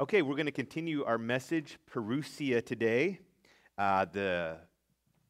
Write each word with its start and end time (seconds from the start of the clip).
Okay, 0.00 0.22
we're 0.22 0.34
going 0.34 0.46
to 0.46 0.50
continue 0.50 1.04
our 1.04 1.18
message, 1.18 1.78
Parousia, 1.92 2.64
today. 2.64 3.20
Uh, 3.76 4.06
the, 4.10 4.56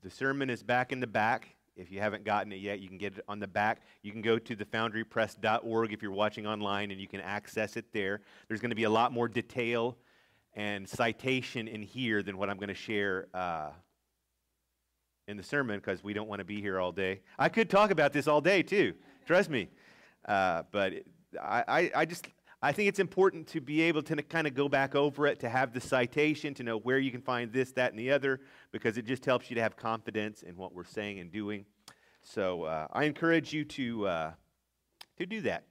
the 0.00 0.08
sermon 0.08 0.49
is 0.49 0.62
back 0.62 0.93
in 0.93 1.00
the 1.00 1.08
back. 1.08 1.57
If 1.75 1.91
you 1.91 1.98
haven't 1.98 2.23
gotten 2.23 2.53
it 2.53 2.61
yet, 2.61 2.79
you 2.79 2.87
can 2.87 2.96
get 2.96 3.19
it 3.19 3.25
on 3.27 3.41
the 3.41 3.48
back. 3.48 3.80
You 4.04 4.12
can 4.12 4.22
go 4.22 4.38
to 4.38 4.54
thefoundrypress.org 4.54 5.93
if 5.93 6.03
you're 6.03 6.12
watching 6.12 6.46
online 6.46 6.93
and 6.93 7.01
you 7.01 7.09
can 7.09 7.21
access 7.21 7.77
it 7.77 7.87
there. 7.93 8.21
There's 8.46 8.61
going 8.61 8.71
to 8.71 8.77
be 8.77 8.85
a 8.85 8.91
lot 8.91 9.12
more 9.12 9.27
detail 9.27 9.96
and 10.55 10.89
citation 10.89 11.66
in 11.66 11.82
here 11.82 12.23
than 12.23 12.39
what 12.39 12.48
I'm 12.48 12.57
going 12.57 12.68
to 12.68 12.75
share 12.75 13.27
uh, 13.34 13.71
in 15.27 15.37
the 15.37 15.43
sermon 15.43 15.80
because 15.80 16.05
we 16.05 16.12
don't 16.12 16.29
want 16.29 16.39
to 16.39 16.45
be 16.45 16.61
here 16.61 16.79
all 16.79 16.93
day. 16.93 17.23
I 17.41 17.48
could 17.48 17.71
talk 17.71 17.91
about 17.91 18.12
this 18.12 18.29
all 18.29 18.41
day 18.41 18.62
too, 18.62 18.95
trust 19.27 19.50
me. 19.50 19.68
Uh, 20.27 20.62
but 20.71 20.93
I, 21.43 21.64
I, 21.66 21.91
I 21.96 22.05
just 22.05 22.29
I 22.62 22.72
think 22.72 22.88
it's 22.90 22.98
important 22.98 23.46
to 23.48 23.61
be 23.61 23.80
able 23.82 24.02
to 24.02 24.16
kind 24.22 24.46
of 24.46 24.54
go 24.54 24.68
back 24.68 24.95
over 24.95 25.27
it, 25.27 25.41
to 25.41 25.48
have 25.48 25.73
the 25.73 25.80
citation, 25.80 26.52
to 26.55 26.62
know 26.62 26.77
where 26.77 26.98
you 26.98 27.10
can 27.10 27.23
find 27.23 27.51
this, 27.51 27.73
that, 27.73 27.92
and 27.92 27.98
the 27.98 28.10
other, 28.10 28.41
because 28.70 28.98
it 28.98 29.06
just 29.06 29.24
helps 29.24 29.48
you 29.48 29.56
to 29.56 29.62
have 29.62 29.77
confidence 29.77 30.42
in 30.42 30.56
what 30.56 30.74
we're 30.74 30.84
saying 30.84 31.20
and 31.20 31.32
doing. 31.32 31.65
So 32.23 32.65
uh, 32.65 32.87
I 32.92 33.04
encourage 33.04 33.54
you 33.54 33.65
to, 33.65 34.06
uh, 34.06 34.32
to 35.16 35.24
do 35.24 35.41
that. 35.42 35.65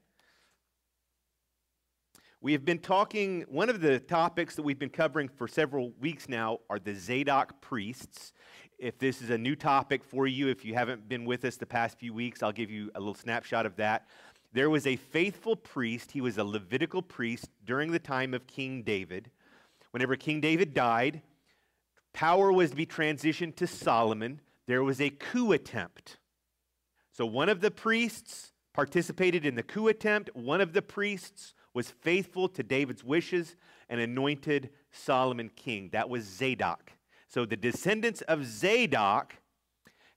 We 2.42 2.54
have 2.54 2.66
been 2.66 2.80
talking, 2.80 3.46
one 3.50 3.70
of 3.70 3.82
the 3.82 4.00
topics 4.00 4.56
that 4.56 4.64
we've 4.64 4.80
been 4.80 4.90
covering 4.90 5.28
for 5.28 5.48
several 5.48 5.92
weeks 6.00 6.28
now 6.28 6.60
are 6.72 6.80
the 6.80 6.96
Zadok 6.96 7.62
priests. 7.62 8.34
If 8.80 8.98
this 8.98 9.22
is 9.22 9.30
a 9.30 9.38
new 9.38 9.58
topic 9.58 10.06
for 10.06 10.26
you, 10.26 10.48
if 10.48 10.64
you 10.64 10.74
haven't 10.74 11.10
been 11.10 11.26
with 11.26 11.44
us 11.44 11.58
the 11.58 11.66
past 11.66 12.00
few 12.00 12.14
weeks, 12.14 12.42
I'll 12.42 12.54
give 12.54 12.72
you 12.72 12.90
a 12.96 13.00
little 13.00 13.14
snapshot 13.14 13.66
of 13.66 13.76
that. 13.76 14.08
There 14.52 14.70
was 14.70 14.88
a 14.88 14.96
faithful 14.96 15.56
priest. 15.56 16.12
He 16.12 16.22
was 16.22 16.38
a 16.38 16.44
Levitical 16.44 17.02
priest 17.02 17.50
during 17.66 17.92
the 17.92 18.00
time 18.00 18.34
of 18.34 18.48
King 18.48 18.84
David. 18.84 19.30
Whenever 19.92 20.16
King 20.16 20.42
David 20.42 20.74
died, 20.74 21.22
power 22.14 22.52
was 22.52 22.72
to 22.72 22.76
be 22.76 22.86
transitioned 22.86 23.56
to 23.58 23.68
Solomon. 23.68 24.42
There 24.68 24.84
was 24.84 25.00
a 25.00 25.10
coup 25.10 25.52
attempt. 25.52 26.18
So 27.12 27.26
one 27.26 27.50
of 27.50 27.62
the 27.62 27.72
priests 27.72 28.54
participated 28.74 29.46
in 29.46 29.56
the 29.56 29.64
coup 29.64 29.88
attempt. 29.88 30.36
One 30.36 30.62
of 30.62 30.74
the 30.74 30.82
priests 30.82 31.54
was 31.74 31.92
faithful 31.92 32.48
to 32.50 32.64
David's 32.64 33.04
wishes 33.04 33.56
and 33.90 34.00
anointed 34.00 34.70
Solomon 34.92 35.50
king. 35.56 35.90
That 35.92 36.10
was 36.10 36.24
Zadok. 36.24 36.92
So 37.28 37.46
the 37.46 37.58
descendants 37.58 38.22
of 38.22 38.46
Zadok 38.46 39.36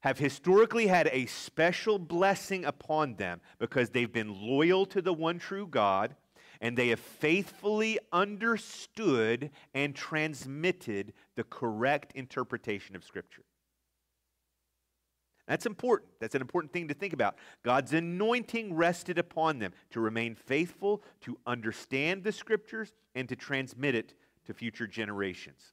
have 0.03 0.19
historically 0.19 0.89
had 0.89 1.09
a 1.13 1.27
special 1.27 1.99
blessing 1.99 2.65
upon 2.65 3.15
them 3.15 3.41
because 3.59 3.91
they've 3.91 4.13
been 4.13 4.35
loyal 4.41 4.85
to 4.87 5.01
the 5.01 5.13
one 5.13 5.39
true 5.39 5.67
God 5.67 6.15
and 6.61 6.79
they 6.79 6.89
have 6.89 7.01
faithfully 7.01 7.99
understood 8.13 9.51
and 9.75 9.95
transmitted 9.95 11.13
the 11.35 11.45
correct 11.45 12.13
interpretation 12.15 12.95
of 12.95 13.03
Scripture. 13.03 13.43
That's 15.49 15.67
important. 15.67 16.13
That's 16.21 16.37
an 16.37 16.41
important 16.41 16.73
thing 16.73 16.87
to 16.89 16.95
think 16.95 17.13
about. 17.13 17.37
God's 17.65 17.93
anointing 17.93 18.75
rested 18.75 19.19
upon 19.19 19.59
them 19.59 19.73
to 19.91 20.01
remain 20.01 20.37
faithful, 20.37 21.03
to 21.23 21.37
understand 21.47 22.23
the 22.23 22.31
Scriptures, 22.31 22.93
and 23.17 23.29
to 23.29 23.35
transmit 23.35 23.97
it 23.97 24.15
to 24.47 24.55
future 24.55 24.87
generations. 24.87 25.73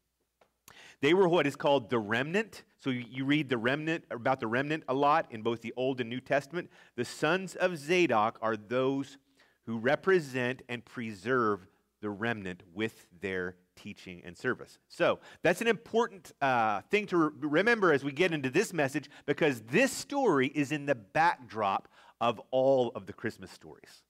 They 1.02 1.14
were 1.14 1.28
what 1.28 1.48
is 1.48 1.56
called 1.56 1.90
the 1.90 2.00
remnant. 2.00 2.64
So 2.78 2.90
you 2.90 3.26
read 3.26 3.50
the 3.50 3.58
remnant 3.58 4.06
about 4.12 4.40
the 4.40 4.48
remnant 4.48 4.84
a 4.88 4.94
lot 4.94 5.28
in 5.32 5.42
both 5.42 5.62
the 5.62 5.74
Old 5.78 6.02
and 6.02 6.10
New 6.10 6.20
Testament. 6.20 6.70
The 6.96 7.06
sons 7.06 7.56
of 7.56 7.78
Zadok 7.78 8.38
are 8.42 8.58
those 8.58 9.18
who 9.66 9.78
represent 9.78 10.62
and 10.68 10.84
preserve 10.84 11.68
the 12.02 12.10
remnant 12.10 12.64
with 12.74 13.06
their 13.22 13.56
teaching 13.76 14.22
and 14.26 14.38
service. 14.38 14.78
So 14.88 15.20
that's 15.42 15.62
an 15.62 15.68
important 15.68 16.34
uh, 16.42 16.82
thing 16.90 17.06
to 17.08 17.18
re- 17.18 17.32
remember 17.42 17.94
as 17.94 18.04
we 18.04 18.12
get 18.12 18.34
into 18.34 18.50
this 18.50 18.74
message 18.74 19.10
because 19.26 19.62
this 19.62 19.92
story 19.92 20.48
is 20.48 20.72
in 20.72 20.86
the 20.86 20.96
backdrop 20.96 21.88
of 22.20 22.42
all 22.52 22.92
of 22.96 23.06
the 23.06 23.14
Christmas 23.14 23.52
stories. 23.52 24.04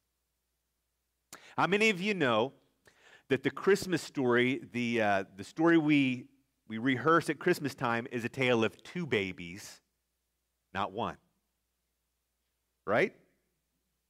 How 1.55 1.67
many 1.67 1.89
of 1.89 2.01
you 2.01 2.13
know 2.13 2.53
that 3.27 3.43
the 3.43 3.51
Christmas 3.51 4.01
story, 4.01 4.61
the, 4.71 5.01
uh, 5.01 5.23
the 5.35 5.43
story 5.43 5.77
we 5.77 6.28
we 6.69 6.77
rehearse 6.77 7.29
at 7.29 7.39
Christmas 7.39 7.73
time 7.73 8.07
is 8.11 8.23
a 8.23 8.29
tale 8.29 8.63
of 8.63 8.81
two 8.83 9.07
babies, 9.07 9.81
not 10.73 10.91
one. 10.91 11.17
Right? 12.85 13.13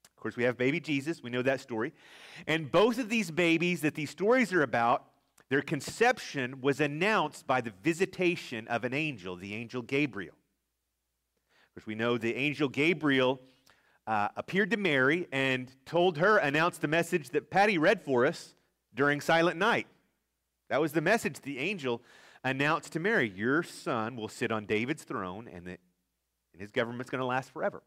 Of 0.05 0.21
course, 0.21 0.35
we 0.35 0.43
have 0.43 0.57
baby 0.57 0.81
Jesus. 0.81 1.23
We 1.23 1.29
know 1.29 1.41
that 1.41 1.61
story. 1.61 1.93
And 2.45 2.69
both 2.69 2.99
of 2.99 3.07
these 3.07 3.31
babies 3.31 3.81
that 3.81 3.95
these 3.95 4.09
stories 4.09 4.51
are 4.51 4.61
about, 4.61 5.05
their 5.49 5.61
conception 5.61 6.59
was 6.59 6.81
announced 6.81 7.47
by 7.47 7.61
the 7.61 7.71
visitation 7.81 8.67
of 8.67 8.83
an 8.83 8.93
angel, 8.93 9.37
the 9.37 9.55
angel 9.55 9.81
Gabriel. 9.81 10.35
Of 10.35 11.75
course, 11.75 11.87
we 11.87 11.95
know 11.95 12.17
the 12.17 12.35
angel 12.35 12.67
Gabriel 12.67 13.39
uh, 14.05 14.27
appeared 14.35 14.71
to 14.71 14.77
Mary 14.77 15.27
and 15.31 15.71
told 15.85 16.17
her, 16.17 16.37
announced 16.37 16.81
the 16.81 16.87
message 16.89 17.29
that 17.29 17.49
Patty 17.49 17.77
read 17.77 18.01
for 18.01 18.25
us 18.25 18.53
during 18.93 19.21
Silent 19.21 19.57
Night. 19.57 19.87
That 20.69 20.81
was 20.81 20.91
the 20.91 21.01
message 21.01 21.39
the 21.39 21.59
angel 21.59 22.01
announced 22.43 22.93
to 22.93 22.99
Mary, 22.99 23.29
Your 23.29 23.63
son 23.63 24.15
will 24.15 24.27
sit 24.27 24.51
on 24.51 24.65
David's 24.65 25.03
throne, 25.03 25.47
and, 25.47 25.65
the, 25.65 25.77
and 26.53 26.61
his 26.61 26.71
government's 26.71 27.09
going 27.09 27.19
to 27.19 27.25
last 27.25 27.51
forever. 27.51 27.83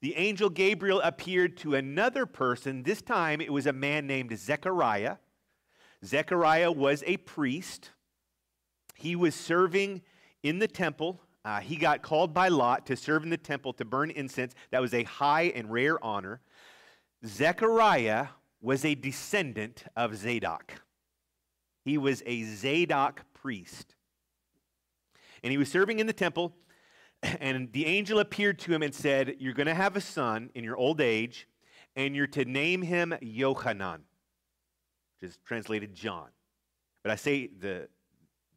The 0.00 0.16
angel 0.16 0.50
Gabriel 0.50 1.00
appeared 1.00 1.56
to 1.58 1.74
another 1.74 2.26
person. 2.26 2.82
This 2.82 3.00
time 3.00 3.40
it 3.40 3.52
was 3.52 3.66
a 3.66 3.72
man 3.72 4.06
named 4.06 4.36
Zechariah. 4.38 5.16
Zechariah 6.04 6.70
was 6.70 7.02
a 7.06 7.16
priest. 7.16 7.92
He 8.94 9.16
was 9.16 9.34
serving 9.34 10.02
in 10.42 10.58
the 10.58 10.68
temple. 10.68 11.22
Uh, 11.44 11.60
he 11.60 11.76
got 11.76 12.02
called 12.02 12.34
by 12.34 12.48
Lot 12.48 12.86
to 12.86 12.96
serve 12.96 13.22
in 13.22 13.30
the 13.30 13.36
temple 13.36 13.72
to 13.74 13.84
burn 13.84 14.10
incense. 14.10 14.54
That 14.70 14.82
was 14.82 14.92
a 14.92 15.04
high 15.04 15.52
and 15.54 15.70
rare 15.72 16.02
honor. 16.04 16.40
Zechariah 17.24 18.28
was 18.60 18.84
a 18.84 18.94
descendant 18.94 19.84
of 19.96 20.16
Zadok. 20.16 20.82
He 21.86 21.98
was 21.98 22.20
a 22.26 22.42
Zadok 22.42 23.22
priest. 23.32 23.94
And 25.44 25.52
he 25.52 25.56
was 25.56 25.70
serving 25.70 26.00
in 26.00 26.08
the 26.08 26.12
temple, 26.12 26.52
and 27.22 27.72
the 27.72 27.86
angel 27.86 28.18
appeared 28.18 28.58
to 28.58 28.74
him 28.74 28.82
and 28.82 28.92
said, 28.92 29.36
You're 29.38 29.54
going 29.54 29.68
to 29.68 29.74
have 29.74 29.94
a 29.94 30.00
son 30.00 30.50
in 30.56 30.64
your 30.64 30.76
old 30.76 31.00
age, 31.00 31.46
and 31.94 32.16
you're 32.16 32.26
to 32.26 32.44
name 32.44 32.82
him 32.82 33.14
Yohanan, 33.20 34.02
which 35.14 35.30
is 35.30 35.38
translated 35.46 35.94
John. 35.94 36.26
But 37.04 37.12
I 37.12 37.14
say 37.14 37.46
the, 37.56 37.88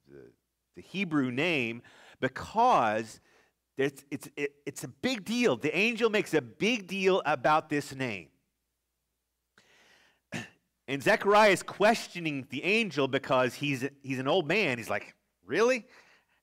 the, 0.07 0.31
the 0.75 0.81
Hebrew 0.81 1.29
name 1.29 1.83
because 2.19 3.21
it's, 3.77 4.03
it's, 4.09 4.27
it, 4.35 4.55
it's 4.65 4.83
a 4.83 4.87
big 4.87 5.23
deal. 5.23 5.55
The 5.55 5.77
angel 5.77 6.09
makes 6.09 6.33
a 6.33 6.41
big 6.41 6.87
deal 6.87 7.21
about 7.27 7.69
this 7.69 7.93
name. 7.93 8.29
And 10.89 11.03
Zechariah 11.03 11.51
is 11.51 11.61
questioning 11.61 12.47
the 12.49 12.63
angel 12.63 13.07
because 13.07 13.53
he's, 13.53 13.87
he's 14.01 14.17
an 14.17 14.27
old 14.27 14.47
man. 14.47 14.79
He's 14.79 14.89
like, 14.89 15.15
Really? 15.45 15.85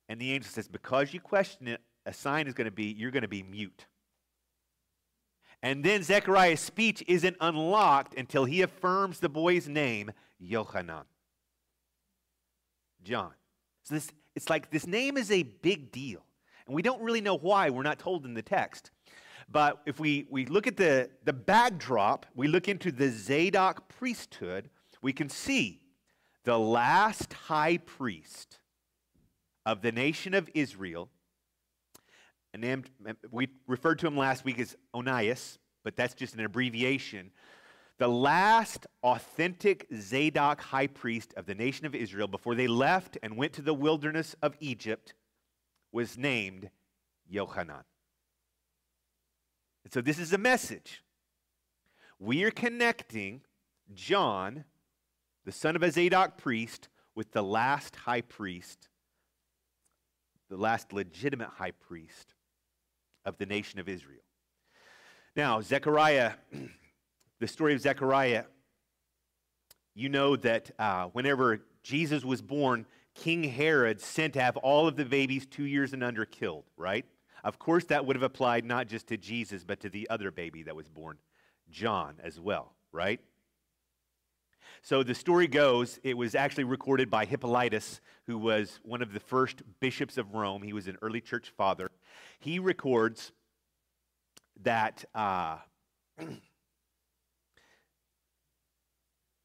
And 0.08 0.20
the 0.20 0.32
angel 0.32 0.48
says, 0.48 0.68
Because 0.68 1.12
you 1.12 1.20
question 1.20 1.66
it, 1.66 1.80
a 2.06 2.12
sign 2.12 2.46
is 2.46 2.54
going 2.54 2.66
to 2.66 2.70
be 2.70 2.84
you're 2.84 3.10
going 3.10 3.22
to 3.22 3.28
be 3.28 3.42
mute. 3.42 3.86
And 5.64 5.82
then 5.82 6.04
Zechariah's 6.04 6.60
speech 6.60 7.02
isn't 7.08 7.36
unlocked 7.40 8.14
until 8.16 8.44
he 8.44 8.62
affirms 8.62 9.18
the 9.18 9.28
boy's 9.28 9.68
name, 9.68 10.12
Yohanan. 10.38 11.06
John. 13.02 13.32
So 13.82 13.96
this, 13.96 14.12
it's 14.36 14.48
like 14.48 14.70
this 14.70 14.86
name 14.86 15.16
is 15.16 15.32
a 15.32 15.42
big 15.42 15.90
deal. 15.90 16.24
And 16.66 16.74
we 16.76 16.82
don't 16.82 17.02
really 17.02 17.20
know 17.20 17.36
why. 17.36 17.70
We're 17.70 17.82
not 17.82 17.98
told 17.98 18.24
in 18.24 18.34
the 18.34 18.42
text. 18.42 18.92
But 19.48 19.82
if 19.86 20.00
we, 20.00 20.26
we 20.28 20.46
look 20.46 20.66
at 20.66 20.76
the, 20.76 21.10
the 21.24 21.32
backdrop, 21.32 22.26
we 22.34 22.48
look 22.48 22.68
into 22.68 22.90
the 22.90 23.10
Zadok 23.10 23.88
priesthood, 23.88 24.70
we 25.02 25.12
can 25.12 25.28
see 25.28 25.82
the 26.44 26.58
last 26.58 27.32
high 27.32 27.78
priest 27.78 28.58
of 29.64 29.82
the 29.82 29.92
nation 29.92 30.34
of 30.34 30.48
Israel, 30.54 31.10
we 33.30 33.48
referred 33.66 33.98
to 33.98 34.06
him 34.06 34.16
last 34.16 34.44
week 34.44 34.58
as 34.58 34.76
Onias, 34.94 35.58
but 35.84 35.96
that's 35.96 36.14
just 36.14 36.34
an 36.34 36.44
abbreviation. 36.44 37.30
The 37.98 38.08
last 38.08 38.86
authentic 39.02 39.86
Zadok 39.94 40.60
high 40.60 40.86
priest 40.86 41.34
of 41.36 41.46
the 41.46 41.54
nation 41.54 41.86
of 41.86 41.94
Israel 41.94 42.28
before 42.28 42.54
they 42.54 42.66
left 42.66 43.18
and 43.22 43.36
went 43.36 43.52
to 43.54 43.62
the 43.62 43.74
wilderness 43.74 44.34
of 44.42 44.56
Egypt 44.60 45.14
was 45.92 46.18
named 46.18 46.70
Yohanan. 47.28 47.84
And 49.86 49.92
so 49.92 50.00
this 50.00 50.18
is 50.18 50.32
a 50.32 50.38
message. 50.38 51.04
We 52.18 52.42
are 52.42 52.50
connecting 52.50 53.42
John, 53.94 54.64
the 55.44 55.52
son 55.52 55.76
of 55.76 55.84
a 55.84 55.92
Zadok 55.92 56.38
priest, 56.38 56.88
with 57.14 57.30
the 57.30 57.44
last 57.44 57.94
high 57.94 58.22
priest, 58.22 58.88
the 60.50 60.56
last 60.56 60.92
legitimate 60.92 61.50
high 61.50 61.70
priest 61.70 62.34
of 63.24 63.38
the 63.38 63.46
nation 63.46 63.78
of 63.78 63.88
Israel. 63.88 64.24
Now, 65.36 65.60
Zechariah, 65.60 66.32
the 67.38 67.46
story 67.46 67.72
of 67.72 67.80
Zechariah 67.80 68.42
you 69.94 70.08
know 70.08 70.34
that 70.34 70.72
uh, 70.80 71.04
whenever 71.12 71.60
Jesus 71.84 72.24
was 72.24 72.42
born, 72.42 72.86
King 73.14 73.44
Herod 73.44 74.00
sent 74.00 74.34
to 74.34 74.42
have 74.42 74.56
all 74.56 74.88
of 74.88 74.96
the 74.96 75.04
babies 75.04 75.46
two 75.46 75.62
years 75.62 75.92
and 75.92 76.02
under 76.02 76.24
killed, 76.24 76.64
right? 76.76 77.06
Of 77.46 77.60
course, 77.60 77.84
that 77.84 78.04
would 78.04 78.16
have 78.16 78.24
applied 78.24 78.64
not 78.64 78.88
just 78.88 79.06
to 79.06 79.16
Jesus, 79.16 79.62
but 79.62 79.78
to 79.82 79.88
the 79.88 80.10
other 80.10 80.32
baby 80.32 80.64
that 80.64 80.74
was 80.74 80.88
born, 80.88 81.16
John, 81.70 82.16
as 82.20 82.40
well, 82.40 82.72
right? 82.90 83.20
So 84.82 85.04
the 85.04 85.14
story 85.14 85.46
goes, 85.46 86.00
it 86.02 86.16
was 86.16 86.34
actually 86.34 86.64
recorded 86.64 87.08
by 87.08 87.24
Hippolytus, 87.24 88.00
who 88.26 88.36
was 88.36 88.80
one 88.82 89.00
of 89.00 89.12
the 89.12 89.20
first 89.20 89.62
bishops 89.78 90.18
of 90.18 90.34
Rome. 90.34 90.60
He 90.60 90.72
was 90.72 90.88
an 90.88 90.98
early 91.02 91.20
church 91.20 91.52
father. 91.56 91.88
He 92.40 92.58
records 92.58 93.30
that 94.64 95.04
uh, 95.14 95.58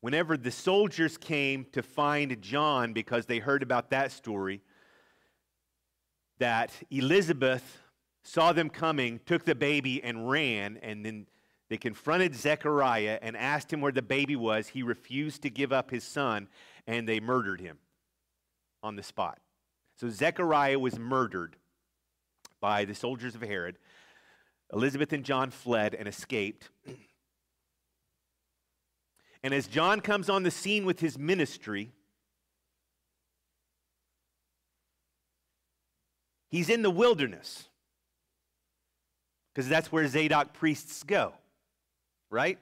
whenever 0.02 0.38
the 0.38 0.50
soldiers 0.50 1.18
came 1.20 1.68
to 1.74 1.84
find 1.84 2.42
John 2.42 2.94
because 2.94 3.28
they 3.28 3.38
heard 3.38 3.62
about 3.62 3.92
that 3.92 4.12
story, 4.12 4.64
that 6.40 6.72
Elizabeth 6.90 7.78
saw 8.24 8.54
them 8.54 8.70
coming, 8.70 9.20
took 9.26 9.46
the 9.46 9.56
baby, 9.56 10.04
and 10.04 10.30
ran, 10.30 10.78
and 10.82 11.06
then 11.06 11.28
they 11.70 11.78
confronted 11.78 12.36
Zechariah 12.36 13.18
and 13.22 13.38
asked 13.38 13.72
him 13.72 13.82
where 13.82 13.92
the 13.92 14.02
baby 14.02 14.36
was. 14.36 14.68
He 14.68 14.84
refused 14.84 15.42
to 15.44 15.50
give 15.50 15.72
up 15.72 15.90
his 15.90 16.04
son, 16.04 16.48
and 16.86 17.08
they 17.08 17.20
murdered 17.20 17.62
him 17.62 17.78
on 18.84 18.96
the 18.96 19.04
spot. 19.04 19.40
So 19.98 20.10
Zechariah 20.10 20.80
was 20.80 21.00
murdered 21.00 21.56
by 22.60 22.86
the 22.86 22.96
soldiers 22.96 23.36
of 23.36 23.42
Herod. 23.42 23.78
Elizabeth 24.74 25.14
and 25.14 25.24
John 25.24 25.50
fled 25.50 25.96
and 25.96 26.08
escaped. 26.08 26.70
And 29.44 29.54
as 29.54 29.68
John 29.68 30.02
comes 30.02 30.30
on 30.30 30.44
the 30.44 30.52
scene 30.52 30.86
with 30.86 31.00
his 31.00 31.18
ministry, 31.18 31.92
he's 36.50 36.70
in 36.70 36.84
the 36.84 36.92
wilderness 36.92 37.70
because 39.54 39.68
that's 39.68 39.92
where 39.92 40.08
Zadok 40.08 40.54
priests 40.54 41.04
go, 41.04 41.34
right? 42.30 42.58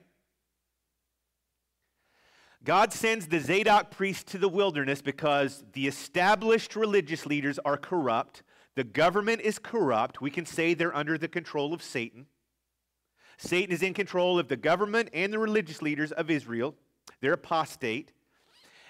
God 2.63 2.91
sends 2.91 3.27
the 3.27 3.39
Zadok 3.39 3.89
priests 3.91 4.31
to 4.31 4.37
the 4.37 4.49
wilderness 4.49 5.01
because 5.01 5.63
the 5.73 5.87
established 5.87 6.75
religious 6.75 7.25
leaders 7.25 7.57
are 7.63 7.77
corrupt. 7.77 8.43
The 8.75 8.83
government 8.83 9.41
is 9.41 9.59
corrupt. 9.59 10.21
We 10.21 10.29
can 10.29 10.45
say 10.45 10.73
they're 10.73 10.95
under 10.95 11.17
the 11.17 11.27
control 11.27 11.73
of 11.73 11.81
Satan. 11.81 12.25
Satan 13.37 13.73
is 13.73 13.81
in 13.81 13.93
control 13.93 14.37
of 14.37 14.49
the 14.49 14.57
government 14.57 15.09
and 15.13 15.31
the 15.31 15.39
religious 15.39 15.81
leaders 15.81 16.11
of 16.11 16.29
Israel. 16.29 16.75
They're 17.21 17.33
apostate. 17.33 18.11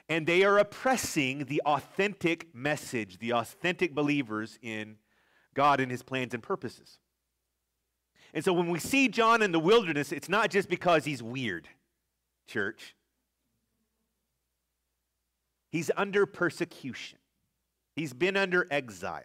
And 0.08 0.26
they 0.26 0.44
are 0.44 0.58
oppressing 0.58 1.46
the 1.46 1.62
authentic 1.66 2.54
message, 2.56 3.20
the 3.20 3.34
authentic 3.34 3.94
believers 3.94 4.58
in 4.64 4.96
God 5.54 5.80
and 5.80 5.92
his 5.92 6.02
plans 6.02 6.34
and 6.34 6.42
purposes. 6.42 6.98
And 8.34 8.44
so 8.44 8.54
when 8.54 8.70
we 8.70 8.80
see 8.80 9.08
John 9.08 9.42
in 9.42 9.52
the 9.52 9.60
wilderness, 9.60 10.12
it's 10.12 10.30
not 10.30 10.50
just 10.50 10.70
because 10.70 11.06
he's 11.06 11.24
weird, 11.24 11.68
church. 12.48 12.96
He's 15.72 15.92
under 15.96 16.26
persecution, 16.26 17.20
he's 17.96 18.14
been 18.14 18.38
under 18.38 18.68
exile. 18.72 19.24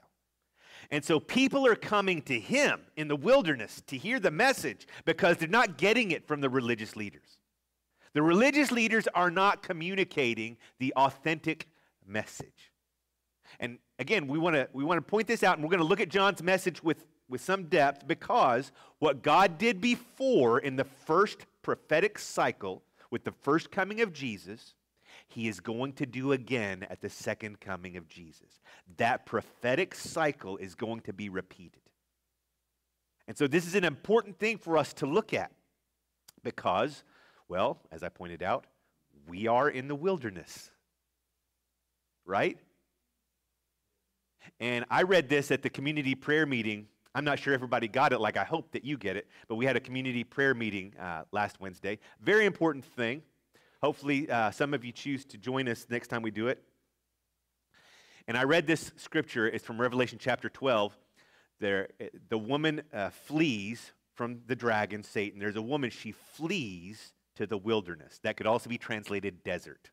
And 0.90 1.02
so 1.02 1.18
people 1.18 1.66
are 1.66 1.76
coming 1.76 2.20
to 2.22 2.38
him 2.38 2.82
in 2.96 3.08
the 3.08 3.16
wilderness 3.16 3.82
to 3.86 3.96
hear 3.96 4.20
the 4.20 4.30
message 4.30 4.86
because 5.06 5.38
they're 5.38 5.48
not 5.48 5.78
getting 5.78 6.10
it 6.10 6.26
from 6.26 6.42
the 6.42 6.50
religious 6.50 6.94
leaders. 6.94 7.38
The 8.12 8.22
religious 8.22 8.70
leaders 8.70 9.08
are 9.14 9.30
not 9.30 9.62
communicating 9.62 10.58
the 10.78 10.92
authentic 10.94 11.68
message. 12.06 12.72
And 13.58 13.78
again, 13.98 14.26
we 14.26 14.38
want 14.38 14.56
to 14.56 14.68
we 14.72 14.84
want 14.84 14.98
to 14.98 15.02
point 15.02 15.26
this 15.26 15.42
out 15.42 15.56
and 15.56 15.64
we're 15.64 15.70
going 15.70 15.80
to 15.80 15.86
look 15.86 16.00
at 16.00 16.08
John's 16.08 16.42
message 16.42 16.82
with 16.82 17.06
with 17.28 17.40
some 17.40 17.64
depth 17.64 18.06
because 18.06 18.72
what 18.98 19.22
God 19.22 19.58
did 19.58 19.80
before 19.80 20.58
in 20.58 20.76
the 20.76 20.84
first 20.84 21.46
prophetic 21.62 22.18
cycle 22.18 22.82
with 23.10 23.24
the 23.24 23.32
first 23.32 23.70
coming 23.70 24.00
of 24.00 24.12
Jesus 24.12 24.74
he 25.28 25.48
is 25.48 25.60
going 25.60 25.92
to 25.94 26.06
do 26.06 26.32
again 26.32 26.86
at 26.88 27.00
the 27.00 27.10
second 27.10 27.60
coming 27.60 27.96
of 27.96 28.08
Jesus. 28.08 28.60
That 28.98 29.26
prophetic 29.26 29.94
cycle 29.94 30.56
is 30.58 30.74
going 30.74 31.00
to 31.02 31.12
be 31.12 31.28
repeated. 31.28 31.80
And 33.26 33.36
so, 33.36 33.46
this 33.46 33.66
is 33.66 33.74
an 33.74 33.84
important 33.84 34.38
thing 34.38 34.58
for 34.58 34.76
us 34.76 34.92
to 34.94 35.06
look 35.06 35.32
at 35.32 35.50
because, 36.42 37.04
well, 37.48 37.80
as 37.90 38.02
I 38.02 38.10
pointed 38.10 38.42
out, 38.42 38.66
we 39.26 39.46
are 39.46 39.68
in 39.68 39.88
the 39.88 39.94
wilderness. 39.94 40.70
Right? 42.26 42.58
And 44.60 44.84
I 44.90 45.02
read 45.02 45.28
this 45.28 45.50
at 45.50 45.62
the 45.62 45.70
community 45.70 46.14
prayer 46.14 46.46
meeting. 46.46 46.86
I'm 47.14 47.24
not 47.24 47.38
sure 47.38 47.54
everybody 47.54 47.86
got 47.86 48.12
it 48.12 48.20
like 48.20 48.36
I 48.36 48.42
hope 48.42 48.72
that 48.72 48.84
you 48.84 48.98
get 48.98 49.16
it, 49.16 49.28
but 49.46 49.54
we 49.54 49.64
had 49.64 49.76
a 49.76 49.80
community 49.80 50.24
prayer 50.24 50.52
meeting 50.52 50.94
uh, 50.98 51.22
last 51.30 51.60
Wednesday. 51.60 52.00
Very 52.20 52.44
important 52.44 52.84
thing. 52.84 53.22
Hopefully, 53.80 54.28
uh, 54.28 54.50
some 54.50 54.74
of 54.74 54.84
you 54.84 54.90
choose 54.90 55.24
to 55.26 55.38
join 55.38 55.68
us 55.68 55.86
next 55.88 56.08
time 56.08 56.22
we 56.22 56.32
do 56.32 56.48
it. 56.48 56.60
And 58.26 58.36
I 58.36 58.42
read 58.42 58.66
this 58.66 58.90
scripture. 58.96 59.46
It's 59.46 59.64
from 59.64 59.80
Revelation 59.80 60.18
chapter 60.20 60.48
12. 60.48 60.96
There, 61.60 61.88
eh, 62.00 62.08
the 62.30 62.38
woman 62.38 62.82
uh, 62.92 63.10
flees 63.10 63.92
from 64.14 64.40
the 64.46 64.56
dragon, 64.56 65.04
Satan. 65.04 65.38
There's 65.38 65.56
a 65.56 65.62
woman, 65.62 65.90
she 65.90 66.12
flees 66.12 67.12
to 67.36 67.46
the 67.46 67.58
wilderness. 67.58 68.18
That 68.24 68.36
could 68.36 68.46
also 68.46 68.68
be 68.68 68.78
translated 68.78 69.44
desert. 69.44 69.90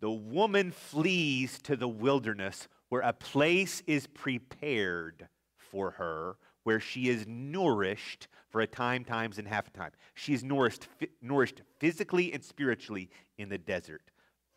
The 0.00 0.10
woman 0.10 0.72
flees 0.72 1.60
to 1.62 1.76
the 1.76 1.88
wilderness 1.88 2.66
where 2.88 3.02
a 3.02 3.12
place 3.12 3.82
is 3.86 4.06
prepared 4.08 5.28
for 5.76 5.90
her, 5.90 6.36
where 6.64 6.80
she 6.80 7.10
is 7.10 7.26
nourished 7.28 8.28
for 8.48 8.62
a 8.62 8.66
time, 8.66 9.04
times, 9.04 9.36
and 9.36 9.46
half 9.46 9.68
a 9.68 9.70
time. 9.70 9.90
She 10.14 10.32
is 10.32 10.42
nourished, 10.42 10.88
nourished 11.20 11.60
physically 11.78 12.32
and 12.32 12.42
spiritually 12.42 13.10
in 13.36 13.50
the 13.50 13.58
desert 13.58 14.00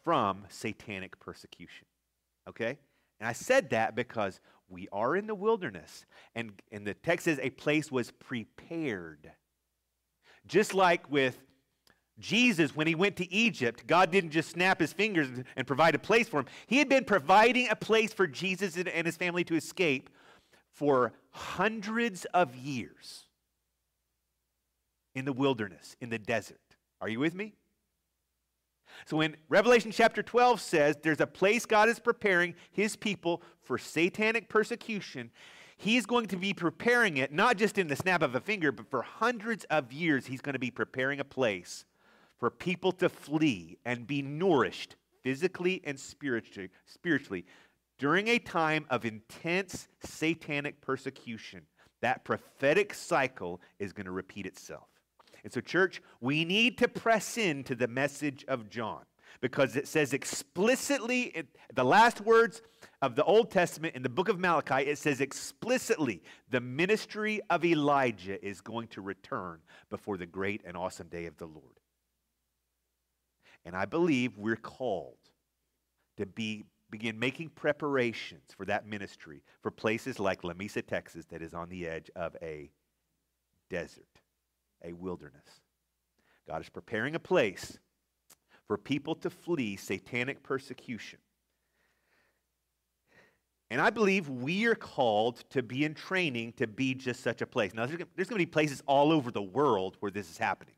from 0.06 0.46
satanic 0.48 1.20
persecution. 1.20 1.86
Okay? 2.48 2.80
And 3.20 3.28
I 3.28 3.34
said 3.34 3.72
that 3.72 3.98
because 3.98 4.40
we 4.70 4.88
are 4.94 5.18
in 5.18 5.28
the 5.28 5.36
wilderness. 5.36 6.06
And, 6.36 6.54
and 6.72 6.88
the 6.88 6.94
text 6.94 7.26
says 7.26 7.38
a 7.42 7.50
place 7.50 7.92
was 7.92 8.12
prepared. 8.12 9.30
Just 10.48 10.74
like 10.74 11.12
with 11.12 11.38
Jesus, 12.18 12.74
when 12.78 12.88
he 12.88 12.96
went 12.96 13.18
to 13.18 13.30
Egypt, 13.30 13.86
God 13.88 14.10
didn't 14.10 14.32
just 14.32 14.52
snap 14.52 14.80
his 14.80 14.94
fingers 14.94 15.28
and 15.58 15.68
provide 15.68 15.96
a 15.96 16.00
place 16.00 16.30
for 16.30 16.40
him. 16.40 16.46
He 16.68 16.78
had 16.78 16.88
been 16.88 17.04
providing 17.04 17.68
a 17.70 17.76
place 17.76 18.14
for 18.14 18.26
Jesus 18.26 18.78
and 18.78 19.06
his 19.06 19.18
family 19.18 19.44
to 19.44 19.56
escape 19.56 20.10
for 20.80 21.12
hundreds 21.32 22.24
of 22.34 22.56
years 22.56 23.26
in 25.14 25.26
the 25.26 25.34
wilderness, 25.34 25.98
in 26.00 26.10
the 26.10 26.18
desert. 26.18 26.62
Are 27.02 27.10
you 27.10 27.20
with 27.20 27.36
me? 27.36 27.52
So 29.06 29.18
when 29.18 29.36
Revelation 29.50 29.92
chapter 29.92 30.24
12 30.24 30.62
says 30.62 30.96
there's 31.04 31.20
a 31.20 31.28
place 31.28 31.66
God 31.66 31.90
is 31.90 32.00
preparing 32.00 32.56
his 32.72 32.96
people 32.96 33.42
for 33.62 33.78
satanic 33.78 34.48
persecution, 34.48 35.32
he's 35.76 36.06
going 36.06 36.28
to 36.28 36.38
be 36.38 36.54
preparing 36.54 37.18
it 37.18 37.34
not 37.34 37.58
just 37.58 37.78
in 37.78 37.90
the 37.90 37.98
snap 37.98 38.22
of 38.22 38.34
a 38.34 38.40
finger, 38.40 38.72
but 38.72 38.90
for 38.90 39.02
hundreds 39.02 39.66
of 39.66 39.92
years, 39.92 40.28
he's 40.28 40.42
going 40.42 40.54
to 40.54 40.60
be 40.60 40.72
preparing 40.72 41.20
a 41.20 41.26
place 41.26 41.84
for 42.38 42.50
people 42.50 42.94
to 42.94 43.10
flee 43.10 43.78
and 43.84 44.08
be 44.08 44.22
nourished 44.22 44.96
physically 45.24 45.82
and 45.84 46.00
spiritually, 46.00 46.70
spiritually 46.86 47.46
during 48.00 48.30
a 48.30 48.40
time 48.40 48.86
of 48.90 49.06
intense 49.06 49.88
satanic 50.04 50.82
persecution. 50.82 51.62
That 52.02 52.24
prophetic 52.24 52.94
cycle 52.94 53.62
is 53.78 53.94
going 53.94 54.06
to 54.06 54.12
repeat 54.12 54.46
itself. 54.46 54.88
And 55.44 55.54
so, 55.54 55.62
church, 55.62 56.02
we 56.22 56.46
need 56.46 56.78
to 56.80 56.88
press 56.88 57.38
into 57.38 57.76
the 57.76 57.88
message 57.88 58.46
of 58.48 58.70
John 58.70 59.02
because 59.42 59.76
it 59.76 59.88
says 59.88 60.14
explicitly, 60.14 61.46
the 61.74 61.84
last 61.84 62.22
words 62.22 62.62
of 63.02 63.16
the 63.16 63.24
Old 63.24 63.52
Testament 63.52 63.96
in 63.96 64.02
the 64.02 64.10
book 64.10 64.30
of 64.30 64.40
Malachi, 64.40 64.90
it 64.90 64.98
says 64.98 65.22
explicitly 65.22 66.22
the 66.50 66.60
ministry 66.60 67.42
of 67.50 67.64
Elijah 67.64 68.44
is 68.46 68.62
going 68.62 68.88
to 68.90 69.02
return 69.02 69.60
before 69.90 70.18
the 70.18 70.26
great 70.26 70.62
and 70.66 70.76
awesome 70.76 71.08
day 71.08 71.26
of 71.26 71.38
the 71.38 71.46
Lord. 71.46 71.80
And 73.66 73.76
I 73.76 73.86
believe 73.86 74.38
we're 74.38 74.56
called 74.56 75.18
to 76.18 76.26
be 76.26 76.66
begin 76.90 77.20
making 77.20 77.50
preparations 77.50 78.52
for 78.56 78.66
that 78.66 78.88
ministry 78.88 79.42
for 79.62 79.72
places 79.72 80.20
like 80.20 80.42
Lamesa, 80.42 80.86
Texas, 80.86 81.26
that 81.26 81.42
is 81.42 81.54
on 81.54 81.70
the 81.70 81.88
edge 81.88 82.10
of 82.16 82.36
a 82.42 82.72
desert 83.70 84.06
a 84.84 84.94
wilderness. 84.94 85.62
God 86.48 86.62
is 86.62 86.70
preparing 86.70 87.16
a 87.16 87.20
place 87.20 87.78
for 88.68 88.78
people 88.78 89.16
to 89.16 89.30
flee 89.30 89.76
satanic 89.76 90.44
persecution. 90.44 91.20
And 93.72 93.80
I 93.80 93.92
believe 93.92 94.28
we 94.30 94.66
are 94.66 94.76
called 94.76 95.44
to 95.52 95.62
be 95.62 95.86
in 95.86 95.94
training 95.94 96.54
to 96.54 96.66
be 96.66 96.96
just 96.96 97.22
such 97.22 97.42
a 97.42 97.46
place. 97.46 97.74
Now, 97.74 97.86
there's 97.86 97.98
going 97.98 98.08
to 98.18 98.36
be 98.36 98.46
places 98.48 98.82
all 98.88 99.12
over 99.12 99.30
the 99.30 99.42
world 99.42 99.98
where 100.00 100.12
this 100.12 100.30
is 100.30 100.38
happening. 100.38 100.74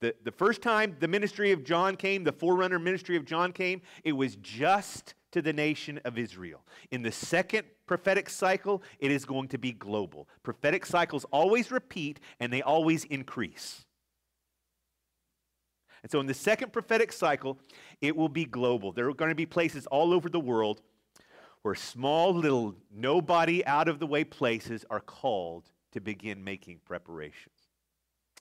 The, 0.00 0.14
the 0.24 0.32
first 0.32 0.60
time 0.60 0.96
the 1.00 1.08
ministry 1.08 1.52
of 1.52 1.64
John 1.64 1.96
came, 1.96 2.24
the 2.24 2.32
forerunner 2.32 2.78
ministry 2.78 3.16
of 3.16 3.24
John 3.24 3.52
came, 3.52 3.80
it 4.04 4.12
was 4.12 4.36
just 4.36 5.14
to 5.32 5.42
the 5.42 5.52
nation 5.52 6.00
of 6.04 6.18
Israel. 6.18 6.64
In 6.90 7.02
the 7.02 7.12
second 7.12 7.64
prophetic 7.86 8.30
cycle, 8.30 8.82
it 8.98 9.10
is 9.10 9.24
going 9.24 9.48
to 9.48 9.58
be 9.58 9.72
global. 9.72 10.28
Prophetic 10.42 10.86
cycles 10.86 11.24
always 11.30 11.70
repeat 11.70 12.20
and 12.40 12.52
they 12.52 12.62
always 12.62 13.04
increase. 13.04 13.84
And 16.02 16.10
so 16.10 16.20
in 16.20 16.26
the 16.26 16.34
second 16.34 16.72
prophetic 16.72 17.12
cycle, 17.12 17.58
it 18.00 18.16
will 18.16 18.28
be 18.28 18.44
global. 18.44 18.92
There 18.92 19.08
are 19.08 19.14
going 19.14 19.30
to 19.30 19.34
be 19.34 19.46
places 19.46 19.86
all 19.86 20.12
over 20.12 20.28
the 20.28 20.40
world 20.40 20.80
where 21.62 21.74
small, 21.74 22.32
little, 22.32 22.76
nobody 22.94 23.66
out 23.66 23.88
of 23.88 23.98
the 23.98 24.06
way 24.06 24.22
places 24.22 24.84
are 24.88 25.00
called 25.00 25.64
to 25.92 26.00
begin 26.00 26.44
making 26.44 26.78
preparations. 26.84 27.56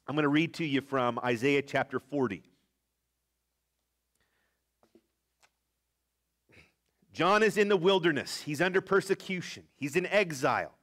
I'm 0.07 0.15
going 0.15 0.23
to 0.23 0.29
read 0.29 0.53
to 0.55 0.65
you 0.65 0.81
from 0.81 1.17
Isaiah 1.23 1.63
chapter 1.63 1.99
40. 1.99 2.43
John 7.15 7.43
is 7.43 7.57
in 7.57 7.69
the 7.69 7.77
wilderness. 7.77 8.41
He's 8.41 8.61
under 8.61 8.81
persecution. 8.81 9.63
He's 9.77 9.95
in 9.95 10.05
exile. 10.07 10.73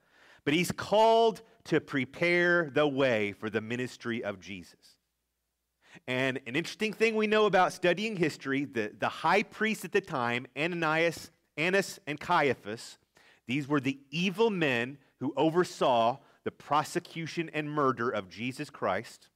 But 0.45 0.55
he's 0.55 0.73
called 0.73 1.43
to 1.65 1.79
prepare 1.79 2.71
the 2.71 2.89
way 2.89 3.33
for 3.33 3.51
the 3.51 3.61
ministry 3.61 4.25
of 4.25 4.41
Jesus. 4.41 4.97
And 6.09 6.41
an 6.47 6.57
interesting 6.57 6.95
thing 6.95 7.17
we 7.17 7.27
know 7.27 7.45
about 7.45 7.75
studying 7.75 8.17
history 8.17 8.65
the, 8.65 8.93
the 8.99 9.11
high 9.11 9.43
priest 9.43 9.85
at 9.85 9.93
the 9.93 10.01
time, 10.01 10.47
Ananias, 10.57 11.31
Annas, 11.59 12.01
and 12.07 12.19
Caiaphas, 12.19 12.97
these 13.47 13.69
were 13.69 13.81
the 13.81 14.01
evil 14.11 14.49
men 14.49 14.97
who 15.21 15.35
oversaw 15.37 16.17
the 16.45 16.51
prosecution 16.51 17.51
and 17.53 17.71
murder 17.71 18.09
of 18.09 18.31
Jesus 18.31 18.71
Christ. 18.71 19.29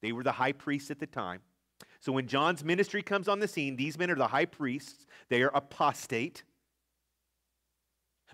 They 0.00 0.10
were 0.10 0.22
the 0.22 0.32
high 0.32 0.52
priests 0.52 0.90
at 0.90 1.00
the 1.00 1.06
time. 1.06 1.40
So 2.04 2.12
when 2.12 2.26
John's 2.26 2.62
ministry 2.62 3.02
comes 3.02 3.28
on 3.28 3.40
the 3.40 3.48
scene, 3.48 3.76
these 3.76 3.96
men 3.96 4.10
are 4.10 4.14
the 4.14 4.26
high 4.26 4.44
priests, 4.44 5.06
they 5.30 5.40
are 5.40 5.50
apostate. 5.54 6.42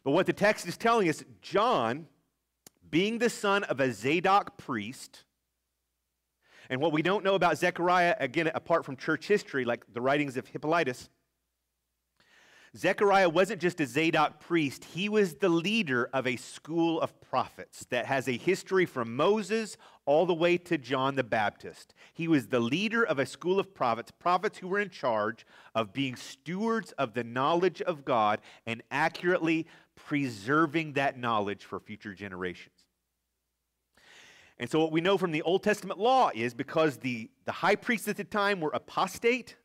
But 0.02 0.10
what 0.10 0.26
the 0.26 0.32
text 0.32 0.66
is 0.66 0.76
telling 0.76 1.08
us, 1.08 1.22
John, 1.40 2.08
being 2.90 3.18
the 3.18 3.30
son 3.30 3.62
of 3.62 3.78
a 3.78 3.92
Zadok 3.92 4.56
priest, 4.56 5.22
and 6.68 6.80
what 6.80 6.90
we 6.90 7.00
don't 7.00 7.22
know 7.22 7.36
about 7.36 7.58
Zechariah, 7.58 8.16
again, 8.18 8.50
apart 8.52 8.84
from 8.84 8.96
church 8.96 9.28
history, 9.28 9.64
like 9.64 9.84
the 9.92 10.00
writings 10.00 10.36
of 10.36 10.48
Hippolytus, 10.48 11.08
Zechariah 12.76 13.28
wasn't 13.28 13.60
just 13.60 13.80
a 13.80 13.86
Zadok 13.86 14.38
priest, 14.38 14.84
he 14.84 15.08
was 15.08 15.34
the 15.34 15.48
leader 15.48 16.08
of 16.12 16.26
a 16.26 16.36
school 16.36 17.00
of 17.00 17.20
prophets 17.20 17.84
that 17.90 18.06
has 18.06 18.28
a 18.28 18.36
history 18.36 18.86
from 18.86 19.16
Moses 19.16 19.76
all 20.06 20.24
the 20.24 20.34
way 20.34 20.56
to 20.56 20.78
John 20.78 21.16
the 21.16 21.24
Baptist. 21.24 21.94
He 22.12 22.28
was 22.28 22.46
the 22.46 22.60
leader 22.60 23.04
of 23.04 23.18
a 23.18 23.26
school 23.26 23.58
of 23.58 23.74
prophets, 23.74 24.12
prophets 24.12 24.58
who 24.58 24.68
were 24.68 24.78
in 24.78 24.90
charge 24.90 25.44
of 25.74 25.92
being 25.92 26.14
stewards 26.14 26.92
of 26.92 27.14
the 27.14 27.24
knowledge 27.24 27.82
of 27.82 28.04
God 28.04 28.40
and 28.66 28.82
accurately 28.92 29.66
preserving 29.96 30.92
that 30.92 31.18
knowledge 31.18 31.64
for 31.64 31.80
future 31.80 32.14
generations. 32.14 32.74
And 34.60 34.70
so, 34.70 34.78
what 34.78 34.92
we 34.92 35.00
know 35.00 35.18
from 35.18 35.32
the 35.32 35.42
Old 35.42 35.62
Testament 35.64 35.98
law 35.98 36.30
is 36.34 36.54
because 36.54 36.98
the, 36.98 37.30
the 37.46 37.52
high 37.52 37.76
priests 37.76 38.06
at 38.08 38.16
the 38.16 38.24
time 38.24 38.60
were 38.60 38.70
apostate, 38.70 39.56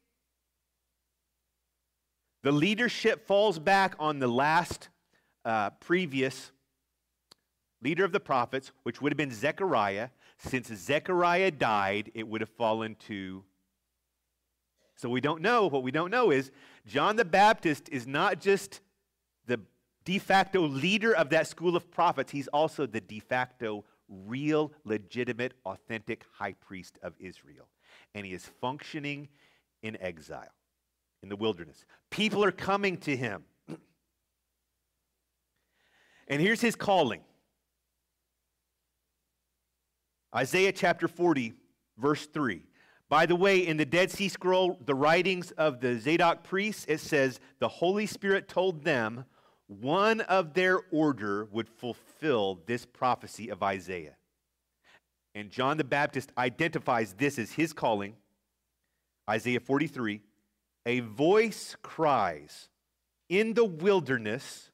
the 2.45 2.51
leadership 2.51 3.25
falls 3.25 3.57
back 3.57 3.95
on 3.97 4.19
the 4.19 4.27
last 4.27 4.89
uh, 5.45 5.71
previous 5.71 6.51
leader 7.81 8.05
of 8.05 8.11
the 8.11 8.19
prophets, 8.19 8.71
which 8.83 9.01
would 9.01 9.11
have 9.11 9.17
been 9.17 9.31
Zechariah. 9.31 10.09
Since 10.37 10.67
Zechariah 10.67 11.49
died, 11.49 12.11
it 12.13 12.27
would 12.27 12.41
have 12.41 12.51
fallen 12.51 12.97
to. 13.07 13.43
So 14.95 15.09
we 15.09 15.21
don't 15.21 15.41
know. 15.41 15.65
What 15.65 15.81
we 15.81 15.89
don't 15.89 16.11
know 16.11 16.29
is 16.29 16.51
John 16.85 17.15
the 17.15 17.25
Baptist 17.25 17.89
is 17.89 18.05
not 18.05 18.39
just 18.41 18.79
the 19.47 19.59
de 20.03 20.19
facto 20.19 20.67
leader 20.67 21.15
of 21.15 21.31
that 21.31 21.47
school 21.47 21.75
of 21.75 21.89
prophets, 21.89 22.31
he's 22.31 22.47
also 22.49 22.85
the 22.85 23.01
de 23.01 23.21
facto 23.21 23.83
real, 24.07 24.71
legitimate, 24.83 25.55
authentic 25.65 26.23
high 26.31 26.53
priest 26.53 26.99
of 27.01 27.15
Israel. 27.19 27.67
And 28.13 28.23
he 28.23 28.33
is 28.33 28.45
functioning 28.45 29.29
in 29.81 29.99
exile 29.99 30.53
in 31.25 31.29
the 31.29 31.35
wilderness. 31.35 31.85
People 32.11 32.43
are 32.43 32.51
coming 32.51 32.97
to 32.97 33.15
him. 33.17 33.43
And 36.27 36.41
here's 36.41 36.61
his 36.61 36.75
calling 36.75 37.21
Isaiah 40.35 40.71
chapter 40.71 41.07
40, 41.07 41.53
verse 41.97 42.25
3. 42.27 42.63
By 43.09 43.25
the 43.25 43.35
way, 43.35 43.65
in 43.65 43.77
the 43.77 43.85
Dead 43.85 44.09
Sea 44.09 44.29
Scroll, 44.29 44.79
the 44.85 44.95
writings 44.95 45.51
of 45.51 45.79
the 45.79 45.99
Zadok 45.99 46.43
priests, 46.43 46.85
it 46.87 46.99
says, 46.99 47.39
The 47.59 47.67
Holy 47.67 48.05
Spirit 48.07 48.47
told 48.47 48.83
them 48.83 49.25
one 49.67 50.21
of 50.21 50.53
their 50.53 50.81
order 50.91 51.45
would 51.45 51.69
fulfill 51.69 52.61
this 52.65 52.85
prophecy 52.85 53.49
of 53.49 53.61
Isaiah. 53.63 54.15
And 55.35 55.51
John 55.51 55.77
the 55.77 55.83
Baptist 55.83 56.31
identifies 56.37 57.13
this 57.13 57.37
as 57.39 57.51
his 57.51 57.73
calling. 57.73 58.15
Isaiah 59.29 59.59
43 59.59 60.21
a 60.85 60.99
voice 60.99 61.75
cries, 61.81 62.69
In 63.29 63.53
the 63.53 63.65
wilderness, 63.65 64.69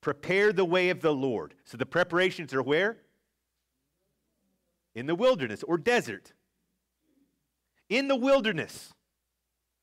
prepare 0.00 0.52
the 0.52 0.64
way 0.64 0.90
of 0.90 1.00
the 1.00 1.12
Lord. 1.12 1.54
So 1.64 1.76
the 1.76 1.86
preparations 1.86 2.54
are 2.54 2.62
where? 2.62 2.98
In 4.94 5.06
the 5.06 5.14
wilderness 5.14 5.62
or 5.62 5.78
desert. 5.78 6.32
In 7.88 8.08
the 8.08 8.16
wilderness, 8.16 8.92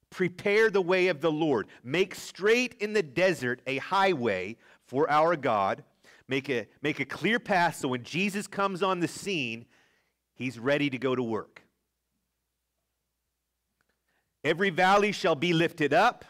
prepare 0.10 0.69
the 0.69 0.81
way 0.81 1.07
of 1.07 1.22
the 1.22 1.31
Lord. 1.31 1.67
Make 1.84 2.15
straight 2.15 2.75
in 2.79 2.93
the 2.93 3.03
desert 3.03 3.62
a 3.67 3.77
highway 3.77 4.55
for 4.86 5.10
our 5.10 5.36
God. 5.36 5.84
Make 6.29 6.50
a, 6.50 6.67
make 6.81 7.00
a 7.00 7.05
clear 7.05 7.39
path 7.39 7.77
so 7.77 7.89
when 7.89 8.03
Jesus 8.03 8.48
comes 8.48 8.81
on 8.81 9.00
the 9.00 9.07
scene, 9.07 9.65
he's 10.36 10.57
ready 10.57 10.89
to 10.89 10.98
go 10.98 11.15
to 11.15 11.24
work. 11.24 11.66
Every 14.44 14.70
valley 14.70 15.12
shall 15.12 15.36
be 15.36 15.53
lifted 15.53 15.94
up, 15.94 16.25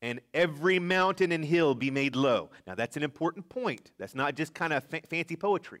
and 0.00 0.20
every 0.34 0.78
mountain 0.78 1.30
and 1.32 1.44
hill 1.44 1.74
be 1.74 1.90
made 1.90 2.16
low. 2.16 2.50
Now, 2.66 2.74
that's 2.74 2.96
an 2.96 3.02
important 3.02 3.48
point. 3.48 3.92
That's 3.98 4.14
not 4.14 4.34
just 4.34 4.54
kind 4.54 4.72
of 4.72 4.84
fa- 4.84 5.02
fancy 5.08 5.36
poetry. 5.36 5.80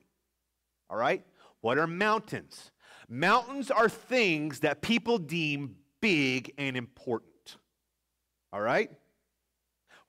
All 0.88 0.96
right? 0.96 1.24
What 1.60 1.78
are 1.78 1.86
mountains? 1.86 2.70
Mountains 3.08 3.70
are 3.70 3.88
things 3.88 4.60
that 4.60 4.80
people 4.82 5.18
deem 5.18 5.76
big 6.00 6.52
and 6.58 6.76
important. 6.76 7.56
All 8.52 8.60
right? 8.60 8.90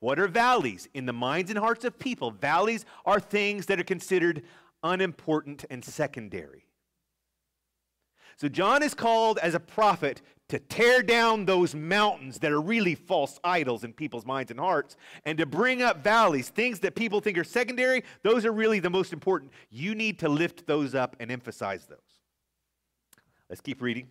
What 0.00 0.18
are 0.18 0.28
valleys? 0.28 0.88
In 0.92 1.06
the 1.06 1.12
minds 1.12 1.50
and 1.50 1.58
hearts 1.58 1.84
of 1.84 1.98
people, 1.98 2.30
valleys 2.30 2.84
are 3.06 3.18
things 3.18 3.66
that 3.66 3.80
are 3.80 3.84
considered 3.84 4.42
unimportant 4.82 5.64
and 5.70 5.82
secondary. 5.84 6.63
So 8.36 8.48
John 8.48 8.82
is 8.82 8.94
called 8.94 9.38
as 9.38 9.54
a 9.54 9.60
prophet 9.60 10.22
to 10.48 10.58
tear 10.58 11.02
down 11.02 11.46
those 11.46 11.74
mountains 11.74 12.38
that 12.40 12.52
are 12.52 12.60
really 12.60 12.94
false 12.94 13.40
idols 13.42 13.82
in 13.82 13.92
people's 13.92 14.26
minds 14.26 14.50
and 14.50 14.60
hearts 14.60 14.96
and 15.24 15.38
to 15.38 15.46
bring 15.46 15.82
up 15.82 16.04
valleys, 16.04 16.50
things 16.50 16.80
that 16.80 16.94
people 16.94 17.20
think 17.20 17.38
are 17.38 17.44
secondary, 17.44 18.04
those 18.22 18.44
are 18.44 18.52
really 18.52 18.78
the 18.78 18.90
most 18.90 19.12
important. 19.12 19.52
You 19.70 19.94
need 19.94 20.18
to 20.18 20.28
lift 20.28 20.66
those 20.66 20.94
up 20.94 21.16
and 21.18 21.30
emphasize 21.30 21.86
those. 21.86 21.98
Let's 23.48 23.62
keep 23.62 23.80
reading. 23.80 24.08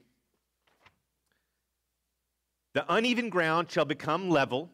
The 2.74 2.92
uneven 2.92 3.30
ground 3.30 3.70
shall 3.70 3.86
become 3.86 4.30
level. 4.30 4.72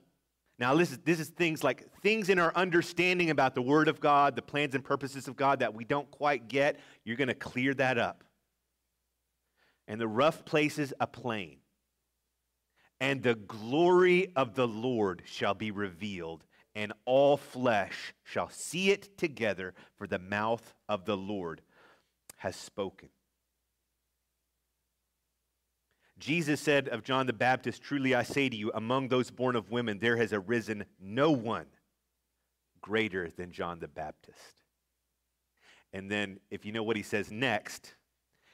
Now, 0.58 0.76
this 0.76 0.92
is, 0.92 0.98
this 1.00 1.20
is 1.20 1.28
things 1.30 1.64
like 1.64 1.92
things 2.02 2.30
in 2.30 2.40
our 2.40 2.54
understanding 2.56 3.30
about 3.30 3.56
the 3.56 3.62
Word 3.62 3.90
of 3.90 4.00
God, 4.00 4.36
the 4.36 4.42
plans 4.42 4.76
and 4.76 4.84
purposes 4.84 5.28
of 5.28 5.36
God 5.36 5.60
that 5.60 5.74
we 5.74 5.84
don't 5.84 6.10
quite 6.12 6.48
get. 6.48 6.80
You're 7.04 7.18
going 7.18 7.30
to 7.30 7.34
clear 7.34 7.74
that 7.76 7.98
up 7.98 8.24
and 9.90 10.00
the 10.00 10.08
rough 10.08 10.46
places 10.46 10.94
a 11.00 11.08
plain. 11.08 11.58
And 13.02 13.24
the 13.24 13.36
glory 13.36 14.32
of 14.36 14.54
the 14.54 14.68
Lord 14.68 15.24
shall 15.26 15.56
be 15.56 15.72
revealed, 15.72 16.46
and 16.76 16.94
all 17.06 17.38
flesh 17.38 18.14
shall 18.24 18.50
see 18.50 18.92
it 18.92 19.18
together, 19.18 19.74
for 19.98 20.06
the 20.06 20.20
mouth 20.20 20.76
of 20.88 21.06
the 21.06 21.18
Lord 21.18 21.62
has 22.38 22.56
spoken. 22.56 23.10
Jesus 26.20 26.62
said 26.62 26.90
of 26.90 27.04
John 27.04 27.26
the 27.26 27.34
Baptist, 27.34 27.82
Truly 27.82 28.14
I 28.14 28.24
say 28.24 28.48
to 28.48 28.56
you, 28.56 28.72
among 28.74 29.08
those 29.08 29.32
born 29.32 29.56
of 29.56 29.72
women, 29.72 30.00
there 30.00 30.18
has 30.18 30.34
arisen 30.34 30.86
no 31.00 31.32
one 31.32 31.66
greater 32.82 33.30
than 33.30 33.52
John 33.52 33.80
the 33.80 33.88
Baptist. 33.88 34.62
And 35.94 36.12
then, 36.12 36.40
if 36.52 36.66
you 36.66 36.74
know 36.74 36.84
what 36.84 36.98
he 36.98 37.04
says 37.04 37.32
next, 37.32 37.96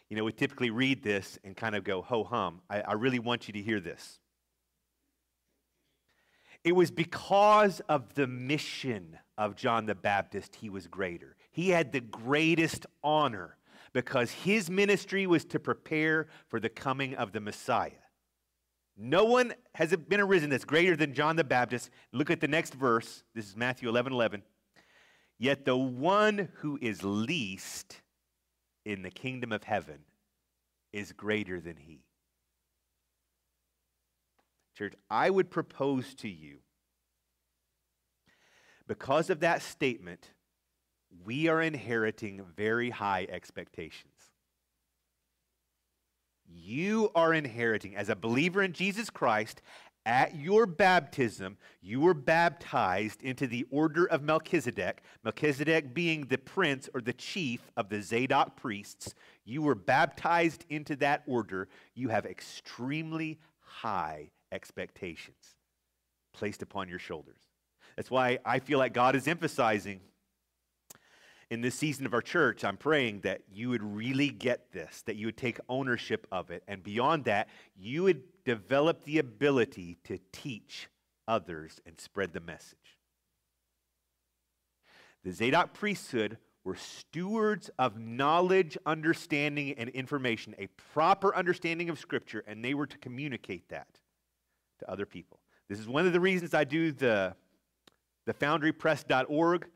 you 0.10 0.16
know, 0.16 0.24
we 0.24 0.32
typically 0.32 0.70
read 0.70 1.04
this 1.04 1.40
and 1.44 1.56
kind 1.56 1.76
of 1.76 1.84
go 1.84 2.02
ho 2.02 2.24
hum. 2.24 2.62
I, 2.70 2.82
I 2.82 2.94
really 2.94 3.20
want 3.20 3.48
you 3.48 3.54
to 3.54 3.62
hear 3.62 3.80
this. 3.80 4.20
It 6.64 6.76
was 6.76 6.90
because 6.90 7.80
of 7.82 8.16
the 8.16 8.28
mission 8.28 9.20
of 9.38 9.56
John 9.56 9.86
the 9.86 9.96
Baptist 9.96 10.56
he 10.56 10.70
was 10.70 10.88
greater. 10.88 11.36
He 11.52 11.70
had 11.70 11.92
the 11.92 12.02
greatest 12.02 12.86
honor 13.04 13.58
Because 13.94 14.32
his 14.32 14.70
ministry 14.70 15.26
was 15.26 15.46
to 15.46 15.60
prepare 15.60 16.28
for 16.48 16.60
the 16.60 16.70
coming 16.70 17.16
of 17.16 17.32
the 17.32 17.40
Messiah. 17.40 17.92
No 18.98 19.26
one 19.26 19.54
has 19.74 19.96
been 19.96 20.20
arisen 20.20 20.50
that's 20.50 20.66
greater 20.66 20.96
than 20.96 21.14
John 21.14 21.36
the 21.36 21.44
Baptist. 21.44 21.90
Look 22.12 22.30
at 22.30 22.42
the 22.42 22.48
next 22.48 22.74
verse. 22.74 23.24
This 23.34 23.48
is 23.48 23.56
Matthew 23.56 23.88
11 23.90 24.14
11. 24.14 24.44
Yet 25.38 25.66
the 25.66 25.78
one 25.78 26.50
who 26.56 26.80
is 26.82 27.04
least 27.04 28.02
in 28.86 29.02
the 29.02 29.10
kingdom 29.10 29.52
of 29.52 29.64
heaven 29.64 30.00
is 30.94 31.12
greater 31.12 31.60
than 31.60 31.78
he. 31.78 32.06
Church, 34.78 34.94
I 35.10 35.30
would 35.30 35.50
propose 35.50 36.14
to 36.16 36.30
you, 36.30 36.58
because 38.88 39.30
of 39.30 39.40
that 39.40 39.62
statement, 39.62 40.32
we 41.24 41.48
are 41.48 41.62
inheriting 41.62 42.44
very 42.56 42.90
high 42.92 43.26
expectations. 43.30 44.12
You 46.48 47.10
are 47.16 47.34
inheriting, 47.34 47.96
as 47.96 48.10
a 48.10 48.16
believer 48.16 48.62
in 48.62 48.74
Jesus 48.74 49.10
Christ, 49.10 49.62
at 50.06 50.36
your 50.36 50.66
baptism, 50.66 51.58
you 51.82 52.00
were 52.00 52.14
baptized 52.14 53.22
into 53.24 53.48
the 53.48 53.66
order 53.72 54.06
of 54.06 54.22
Melchizedek, 54.22 55.02
Melchizedek 55.24 55.94
being 55.94 56.26
the 56.26 56.38
prince 56.38 56.90
or 56.94 57.02
the 57.02 57.14
chief 57.14 57.62
of 57.76 57.90
the 57.90 58.02
Zadok 58.02 58.56
priests. 58.56 59.16
You 59.46 59.62
were 59.62 59.76
baptized 59.76 60.66
into 60.70 60.96
that 60.98 61.24
order. 61.26 61.68
You 61.96 62.10
have 62.10 62.26
extremely 62.26 63.40
high 63.60 64.30
expectations 64.52 65.56
placed 66.34 66.62
upon 66.62 66.88
your 66.88 67.00
shoulders. 67.00 67.42
That's 67.96 68.12
why 68.12 68.40
I 68.46 68.60
feel 68.60 68.78
like 68.78 68.94
God 68.94 69.16
is 69.16 69.28
emphasizing 69.28 70.02
in 71.52 71.62
this 71.62 71.76
season 71.76 72.06
of 72.06 72.14
our 72.14 72.22
church, 72.22 72.64
I'm 72.64 72.78
praying 72.78 73.22
that 73.22 73.42
you 73.52 73.70
would 73.70 73.84
really 73.84 74.30
get 74.30 74.72
this, 74.72 75.04
that 75.04 75.16
you 75.16 75.28
would 75.28 75.38
take 75.38 75.60
ownership 75.70 76.26
of 76.32 76.50
it. 76.50 76.64
And 76.68 76.84
beyond 76.84 77.26
that, 77.26 77.50
you 77.78 78.04
would 78.04 78.24
develop 78.44 79.04
the 79.04 79.20
ability 79.20 79.98
to 80.06 80.18
teach 80.32 80.88
others 81.28 81.80
and 81.86 82.00
spread 82.00 82.34
the 82.34 82.40
message. 82.40 82.78
The 85.24 85.32
Zadok 85.32 85.74
priesthood 85.74 86.38
were 86.64 86.76
stewards 86.76 87.70
of 87.78 87.98
knowledge, 88.00 88.78
understanding, 88.86 89.76
and 89.78 89.90
information, 89.90 90.56
a 90.58 90.68
proper 90.94 91.36
understanding 91.36 91.90
of 91.90 92.00
Scripture, 92.00 92.44
and 92.48 92.66
they 92.66 92.74
were 92.74 92.88
to 92.88 92.98
communicate 92.98 93.70
that 93.70 93.88
to 94.80 94.90
other 94.90 95.06
people. 95.06 95.40
This 95.70 95.80
is 95.80 95.88
one 95.88 96.08
of 96.08 96.14
the 96.14 96.20
reasons 96.20 96.54
I 96.54 96.64
do 96.64 96.92
the, 96.92 97.36
the 98.26 98.34
foundrypress.org 98.34 99.68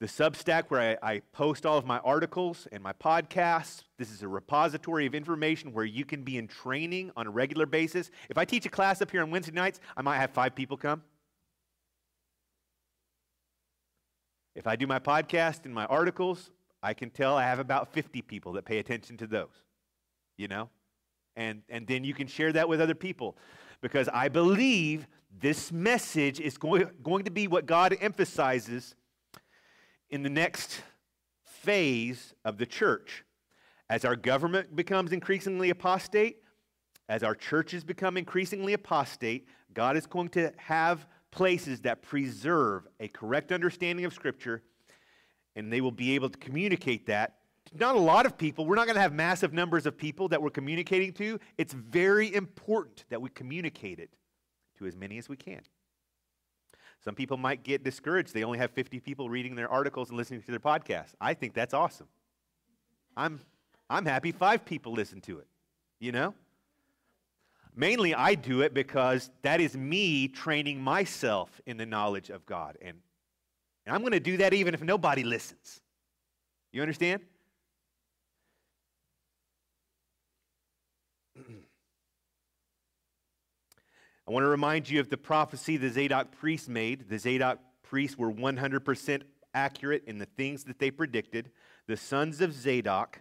the 0.00 0.06
Substack, 0.06 0.64
where 0.68 0.98
I, 1.02 1.14
I, 1.14 1.20
post 1.32 1.64
all 1.64 1.78
of 1.78 1.86
my 1.86 1.98
articles 1.98 2.66
and 2.72 2.82
my 2.82 2.92
podcasts. 2.92 3.84
This 3.96 4.10
is 4.10 4.22
a 4.22 4.28
repository 4.28 5.06
of 5.06 5.14
information 5.14 5.72
where 5.72 5.84
you 5.84 6.04
can 6.04 6.24
be 6.24 6.36
in 6.36 6.48
training 6.48 7.12
on 7.16 7.26
a 7.26 7.30
regular 7.30 7.64
basis. 7.64 8.10
If 8.28 8.36
I 8.36 8.44
teach 8.44 8.66
a 8.66 8.68
class 8.68 9.00
up 9.00 9.10
here 9.10 9.22
on 9.22 9.30
Wednesday 9.30 9.52
nights, 9.52 9.80
I 9.96 10.02
might 10.02 10.18
have 10.18 10.30
five 10.30 10.54
people 10.54 10.76
come. 10.76 11.02
If 14.54 14.66
I 14.66 14.76
do 14.76 14.86
my 14.86 14.98
podcast 14.98 15.64
and 15.64 15.74
my 15.74 15.86
articles, 15.86 16.50
I 16.82 16.92
can 16.92 17.10
tell 17.10 17.36
I 17.36 17.44
have 17.44 17.58
about 17.58 17.92
50 17.92 18.22
people 18.22 18.52
that 18.52 18.64
pay 18.64 18.78
attention 18.78 19.16
to 19.18 19.26
those, 19.26 19.62
you 20.36 20.48
know? 20.48 20.70
And, 21.36 21.62
and 21.68 21.86
then 21.86 22.04
you 22.04 22.14
can 22.14 22.26
share 22.26 22.52
that 22.52 22.68
with 22.68 22.80
other 22.80 22.94
people 22.94 23.36
because 23.80 24.08
I 24.12 24.28
believe 24.28 25.06
this 25.40 25.72
message 25.72 26.40
is 26.40 26.56
going, 26.56 26.88
going 27.02 27.24
to 27.24 27.30
be 27.30 27.48
what 27.48 27.66
God 27.66 27.96
emphasizes 28.00 28.94
in 30.14 30.22
the 30.22 30.30
next 30.30 30.80
phase 31.42 32.34
of 32.44 32.56
the 32.56 32.64
church. 32.64 33.24
As 33.90 34.04
our 34.04 34.14
government 34.14 34.76
becomes 34.76 35.10
increasingly 35.10 35.70
apostate, 35.70 36.36
as 37.08 37.24
our 37.24 37.34
churches 37.34 37.82
become 37.82 38.16
increasingly 38.16 38.74
apostate, 38.74 39.48
God 39.74 39.96
is 39.96 40.06
going 40.06 40.28
to 40.30 40.52
have 40.56 41.08
places 41.32 41.80
that 41.80 42.00
preserve 42.00 42.86
a 43.00 43.08
correct 43.08 43.50
understanding 43.50 44.04
of 44.04 44.14
Scripture, 44.14 44.62
and 45.56 45.72
they 45.72 45.80
will 45.80 45.90
be 45.90 46.14
able 46.14 46.30
to 46.30 46.38
communicate 46.38 47.06
that. 47.06 47.38
Not 47.76 47.96
a 47.96 47.98
lot 47.98 48.24
of 48.24 48.38
people, 48.38 48.66
we're 48.66 48.76
not 48.76 48.86
going 48.86 48.94
to 48.94 49.02
have 49.02 49.12
massive 49.12 49.52
numbers 49.52 49.84
of 49.84 49.98
people 49.98 50.28
that 50.28 50.40
we're 50.40 50.50
communicating 50.50 51.12
to. 51.14 51.40
It's 51.58 51.72
very 51.72 52.32
important 52.32 53.04
that 53.08 53.20
we 53.20 53.30
communicate 53.30 53.98
it 53.98 54.10
to 54.78 54.86
as 54.86 54.94
many 54.94 55.18
as 55.18 55.28
we 55.28 55.36
can. 55.36 55.62
Some 57.04 57.14
people 57.14 57.36
might 57.36 57.62
get 57.62 57.84
discouraged. 57.84 58.32
They 58.32 58.44
only 58.44 58.58
have 58.58 58.70
50 58.70 58.98
people 59.00 59.28
reading 59.28 59.54
their 59.54 59.70
articles 59.70 60.08
and 60.08 60.16
listening 60.16 60.40
to 60.42 60.50
their 60.50 60.58
podcasts. 60.58 61.14
I 61.20 61.34
think 61.34 61.52
that's 61.52 61.74
awesome. 61.74 62.08
I'm, 63.16 63.40
I'm 63.90 64.06
happy 64.06 64.32
five 64.32 64.64
people 64.64 64.92
listen 64.92 65.20
to 65.22 65.38
it, 65.38 65.46
you 66.00 66.12
know? 66.12 66.34
Mainly, 67.76 68.14
I 68.14 68.36
do 68.36 68.62
it 68.62 68.72
because 68.72 69.30
that 69.42 69.60
is 69.60 69.76
me 69.76 70.28
training 70.28 70.80
myself 70.80 71.60
in 71.66 71.76
the 71.76 71.84
knowledge 71.84 72.30
of 72.30 72.46
God. 72.46 72.78
And, 72.80 72.96
and 73.84 73.94
I'm 73.94 74.00
going 74.00 74.12
to 74.12 74.20
do 74.20 74.38
that 74.38 74.54
even 74.54 74.72
if 74.74 74.82
nobody 74.82 75.24
listens. 75.24 75.80
You 76.72 76.80
understand? 76.80 77.20
I 84.26 84.30
want 84.30 84.44
to 84.44 84.48
remind 84.48 84.88
you 84.88 85.00
of 85.00 85.10
the 85.10 85.18
prophecy 85.18 85.76
the 85.76 85.90
Zadok 85.90 86.32
priests 86.32 86.68
made. 86.68 87.10
The 87.10 87.18
Zadok 87.18 87.58
priests 87.82 88.16
were 88.16 88.32
100% 88.32 89.22
accurate 89.52 90.04
in 90.06 90.18
the 90.18 90.24
things 90.24 90.64
that 90.64 90.78
they 90.78 90.90
predicted. 90.90 91.50
The 91.86 91.98
sons 91.98 92.40
of 92.40 92.54
Zadok 92.54 93.20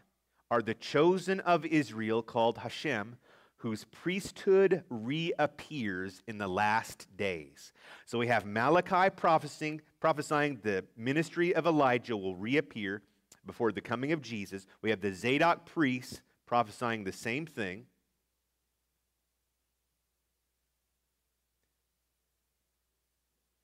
are 0.49 0.61
the 0.61 0.73
chosen 0.73 1.41
of 1.41 1.65
Israel 1.65 2.23
called 2.23 2.59
Hashem, 2.59 3.17
whose 3.57 3.83
priesthood 3.85 4.83
reappears 4.89 6.21
in 6.25 6.37
the 6.37 6.47
last 6.47 7.07
days. 7.17 7.73
So 8.05 8.17
we 8.17 8.27
have 8.27 8.45
Malachi 8.45 9.09
prophesying, 9.09 9.81
prophesying 9.99 10.59
the 10.63 10.85
ministry 10.95 11.53
of 11.53 11.65
Elijah 11.65 12.15
will 12.15 12.35
reappear 12.35 13.01
before 13.45 13.73
the 13.73 13.81
coming 13.81 14.13
of 14.13 14.21
Jesus. 14.21 14.67
We 14.81 14.89
have 14.89 15.01
the 15.01 15.13
Zadok 15.13 15.65
priests 15.65 16.21
prophesying 16.45 17.03
the 17.03 17.11
same 17.11 17.45
thing. 17.45 17.87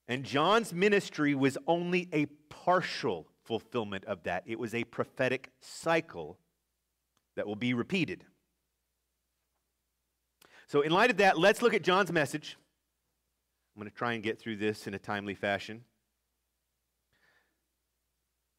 And 0.10 0.26
John's 0.26 0.74
ministry 0.74 1.36
was 1.36 1.56
only 1.68 2.10
a 2.12 2.26
partial 2.50 3.28
fulfillment 3.46 4.06
of 4.06 4.24
that, 4.24 4.44
it 4.46 4.60
was 4.60 4.74
a 4.74 4.84
prophetic 4.84 5.52
cycle 5.62 6.38
that 7.36 7.48
will 7.48 7.56
be 7.56 7.74
repeated. 7.74 8.26
So, 10.68 10.82
in 10.82 10.92
light 10.92 11.10
of 11.12 11.18
that, 11.18 11.40
let's 11.40 11.62
look 11.62 11.74
at 11.74 11.84
John's 11.84 12.12
message. 12.12 12.58
I'm 13.76 13.82
going 13.82 13.90
to 13.90 13.96
try 13.96 14.14
and 14.14 14.24
get 14.24 14.40
through 14.40 14.58
this 14.58 14.88
in 14.88 14.94
a 14.94 15.00
timely 15.00 15.36
fashion. 15.36 15.84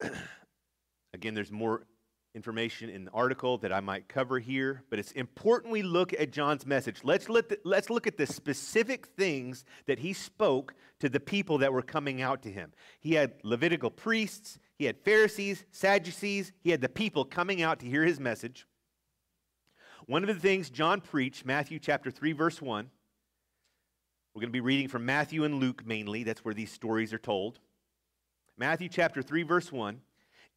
Again, 1.14 1.34
there's 1.34 1.52
more 1.52 1.84
information 2.34 2.88
in 2.88 3.04
the 3.04 3.10
article 3.10 3.58
that 3.58 3.72
I 3.72 3.80
might 3.80 4.08
cover 4.08 4.38
here, 4.38 4.84
but 4.88 4.98
it's 4.98 5.12
important 5.12 5.72
we 5.72 5.82
look 5.82 6.12
at 6.12 6.30
John's 6.30 6.64
message. 6.64 7.00
Let's, 7.02 7.28
let 7.28 7.48
the, 7.48 7.58
let's 7.64 7.90
look 7.90 8.06
at 8.06 8.16
the 8.16 8.26
specific 8.26 9.08
things 9.08 9.64
that 9.86 9.98
he 9.98 10.12
spoke 10.12 10.74
to 11.00 11.08
the 11.08 11.18
people 11.18 11.58
that 11.58 11.72
were 11.72 11.82
coming 11.82 12.22
out 12.22 12.42
to 12.42 12.50
him. 12.50 12.72
He 13.00 13.14
had 13.14 13.32
Levitical 13.42 13.90
priests, 13.90 14.58
he 14.78 14.84
had 14.84 14.98
Pharisees, 14.98 15.64
Sadducees, 15.72 16.52
he 16.62 16.70
had 16.70 16.80
the 16.80 16.88
people 16.88 17.24
coming 17.24 17.62
out 17.62 17.80
to 17.80 17.86
hear 17.86 18.04
his 18.04 18.20
message. 18.20 18.66
One 20.06 20.22
of 20.22 20.28
the 20.28 20.40
things 20.40 20.70
John 20.70 21.00
preached, 21.00 21.44
Matthew 21.44 21.78
chapter 21.78 22.10
3, 22.10 22.32
verse 22.32 22.62
1, 22.62 22.90
we're 24.34 24.40
going 24.40 24.48
to 24.50 24.52
be 24.52 24.60
reading 24.60 24.88
from 24.88 25.04
Matthew 25.04 25.42
and 25.44 25.56
Luke 25.56 25.84
mainly. 25.84 26.22
That's 26.22 26.44
where 26.44 26.54
these 26.54 26.70
stories 26.70 27.12
are 27.12 27.18
told. 27.18 27.58
Matthew 28.56 28.88
chapter 28.88 29.22
3, 29.22 29.42
verse 29.42 29.72
1. 29.72 30.00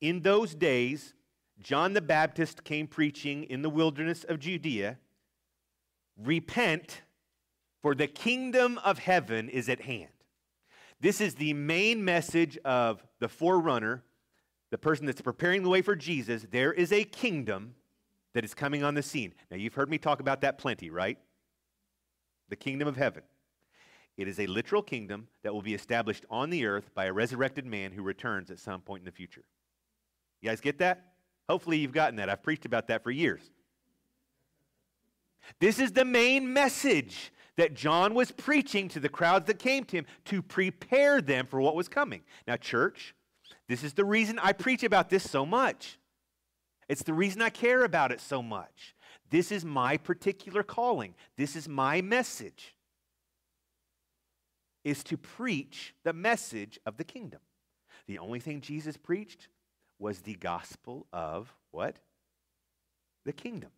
In 0.01 0.21
those 0.21 0.53
days, 0.53 1.15
John 1.61 1.93
the 1.93 2.01
Baptist 2.01 2.63
came 2.63 2.87
preaching 2.87 3.43
in 3.43 3.61
the 3.61 3.69
wilderness 3.69 4.23
of 4.23 4.39
Judea 4.39 4.97
Repent, 6.17 7.01
for 7.81 7.95
the 7.95 8.07
kingdom 8.07 8.79
of 8.83 8.99
heaven 8.99 9.49
is 9.49 9.67
at 9.67 9.81
hand. 9.81 10.09
This 11.01 11.19
is 11.19 11.35
the 11.35 11.53
main 11.53 12.05
message 12.05 12.57
of 12.59 13.03
the 13.19 13.27
forerunner, 13.27 14.03
the 14.71 14.77
person 14.77 15.05
that's 15.05 15.21
preparing 15.21 15.63
the 15.63 15.69
way 15.69 15.81
for 15.81 15.95
Jesus. 15.95 16.45
There 16.49 16.71
is 16.71 16.91
a 16.91 17.03
kingdom 17.03 17.75
that 18.33 18.45
is 18.45 18.53
coming 18.53 18.83
on 18.83 18.93
the 18.93 19.03
scene. 19.03 19.33
Now, 19.51 19.57
you've 19.57 19.73
heard 19.73 19.89
me 19.89 19.97
talk 19.97 20.19
about 20.19 20.41
that 20.41 20.57
plenty, 20.57 20.89
right? 20.89 21.17
The 22.49 22.55
kingdom 22.55 22.87
of 22.87 22.95
heaven. 22.95 23.23
It 24.15 24.27
is 24.27 24.39
a 24.39 24.45
literal 24.45 24.83
kingdom 24.83 25.27
that 25.43 25.53
will 25.53 25.61
be 25.61 25.73
established 25.73 26.25
on 26.29 26.51
the 26.51 26.65
earth 26.65 26.93
by 26.93 27.05
a 27.05 27.13
resurrected 27.13 27.65
man 27.65 27.91
who 27.91 28.03
returns 28.03 28.51
at 28.51 28.59
some 28.59 28.81
point 28.81 29.01
in 29.01 29.05
the 29.05 29.11
future. 29.11 29.43
You 30.41 30.49
guys 30.49 30.61
get 30.61 30.77
that? 30.79 31.12
Hopefully, 31.53 31.77
you've 31.77 31.91
gotten 31.91 32.15
that. 32.15 32.31
I've 32.31 32.41
preached 32.41 32.65
about 32.65 32.87
that 32.87 33.03
for 33.03 33.11
years. 33.11 33.51
This 35.59 35.77
is 35.77 35.91
the 35.91 36.03
main 36.03 36.51
message 36.51 37.31
that 37.57 37.75
John 37.75 38.15
was 38.15 38.31
preaching 38.31 38.87
to 38.87 38.99
the 38.99 39.07
crowds 39.07 39.45
that 39.45 39.59
came 39.59 39.83
to 39.83 39.97
him 39.97 40.07
to 40.25 40.41
prepare 40.41 41.21
them 41.21 41.45
for 41.45 41.61
what 41.61 41.75
was 41.75 41.87
coming. 41.87 42.23
Now, 42.47 42.55
church, 42.55 43.13
this 43.69 43.83
is 43.83 43.93
the 43.93 44.03
reason 44.03 44.39
I 44.39 44.53
preach 44.53 44.81
about 44.81 45.11
this 45.11 45.29
so 45.29 45.45
much. 45.45 45.99
It's 46.89 47.03
the 47.03 47.13
reason 47.13 47.39
I 47.39 47.51
care 47.51 47.83
about 47.83 48.11
it 48.11 48.19
so 48.19 48.41
much. 48.41 48.95
This 49.29 49.51
is 49.51 49.63
my 49.63 49.97
particular 49.97 50.63
calling. 50.63 51.13
This 51.37 51.55
is 51.55 51.69
my 51.69 52.01
message. 52.01 52.73
Is 54.83 55.03
to 55.03 55.17
preach 55.17 55.93
the 56.03 56.13
message 56.13 56.79
of 56.87 56.97
the 56.97 57.03
kingdom. 57.03 57.41
The 58.07 58.17
only 58.17 58.39
thing 58.39 58.59
Jesus 58.59 58.97
preached 58.97 59.49
was 60.03 60.19
the 60.19 60.33
gospel 60.35 61.07
of 61.13 61.55
what? 61.71 61.95
The 63.25 63.31
kingdom. 63.31 63.69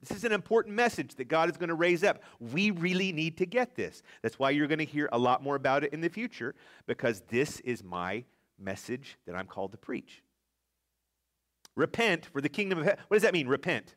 This 0.00 0.16
is 0.16 0.24
an 0.24 0.32
important 0.32 0.74
message 0.74 1.14
that 1.14 1.28
God 1.28 1.48
is 1.48 1.56
going 1.56 1.68
to 1.68 1.76
raise 1.76 2.02
up. 2.02 2.20
We 2.40 2.72
really 2.72 3.12
need 3.12 3.38
to 3.38 3.46
get 3.46 3.76
this. 3.76 4.02
That's 4.22 4.40
why 4.40 4.50
you're 4.50 4.66
going 4.66 4.80
to 4.80 4.84
hear 4.84 5.08
a 5.12 5.18
lot 5.18 5.40
more 5.40 5.54
about 5.54 5.84
it 5.84 5.92
in 5.92 6.00
the 6.00 6.08
future, 6.08 6.56
because 6.88 7.22
this 7.28 7.60
is 7.60 7.84
my 7.84 8.24
message 8.58 9.18
that 9.26 9.36
I'm 9.36 9.46
called 9.46 9.70
to 9.70 9.78
preach. 9.78 10.24
Repent 11.76 12.26
for 12.26 12.40
the 12.40 12.48
kingdom 12.48 12.80
of 12.80 12.84
heaven. 12.84 12.98
What 13.06 13.14
does 13.14 13.22
that 13.22 13.32
mean, 13.32 13.46
repent? 13.46 13.94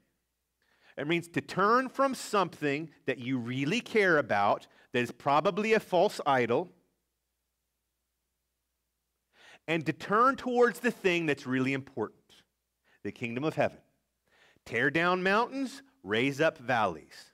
It 0.99 1.07
means 1.07 1.27
to 1.29 1.41
turn 1.41 1.89
from 1.89 2.13
something 2.13 2.91
that 3.07 3.17
you 3.17 3.39
really 3.39 3.81
care 3.81 4.19
about, 4.19 4.67
that 4.93 4.99
is 4.99 5.11
probably 5.11 5.73
a 5.73 5.79
false 5.79 6.21
idol, 6.27 6.69
and 9.67 9.85
to 9.85 9.93
turn 9.93 10.35
towards 10.35 10.79
the 10.79 10.91
thing 10.91 11.25
that's 11.25 11.45
really 11.45 11.73
important 11.73 12.17
the 13.03 13.11
kingdom 13.11 13.43
of 13.43 13.55
heaven. 13.55 13.79
Tear 14.65 14.91
down 14.91 15.23
mountains, 15.23 15.81
raise 16.03 16.39
up 16.39 16.57
valleys. 16.57 17.31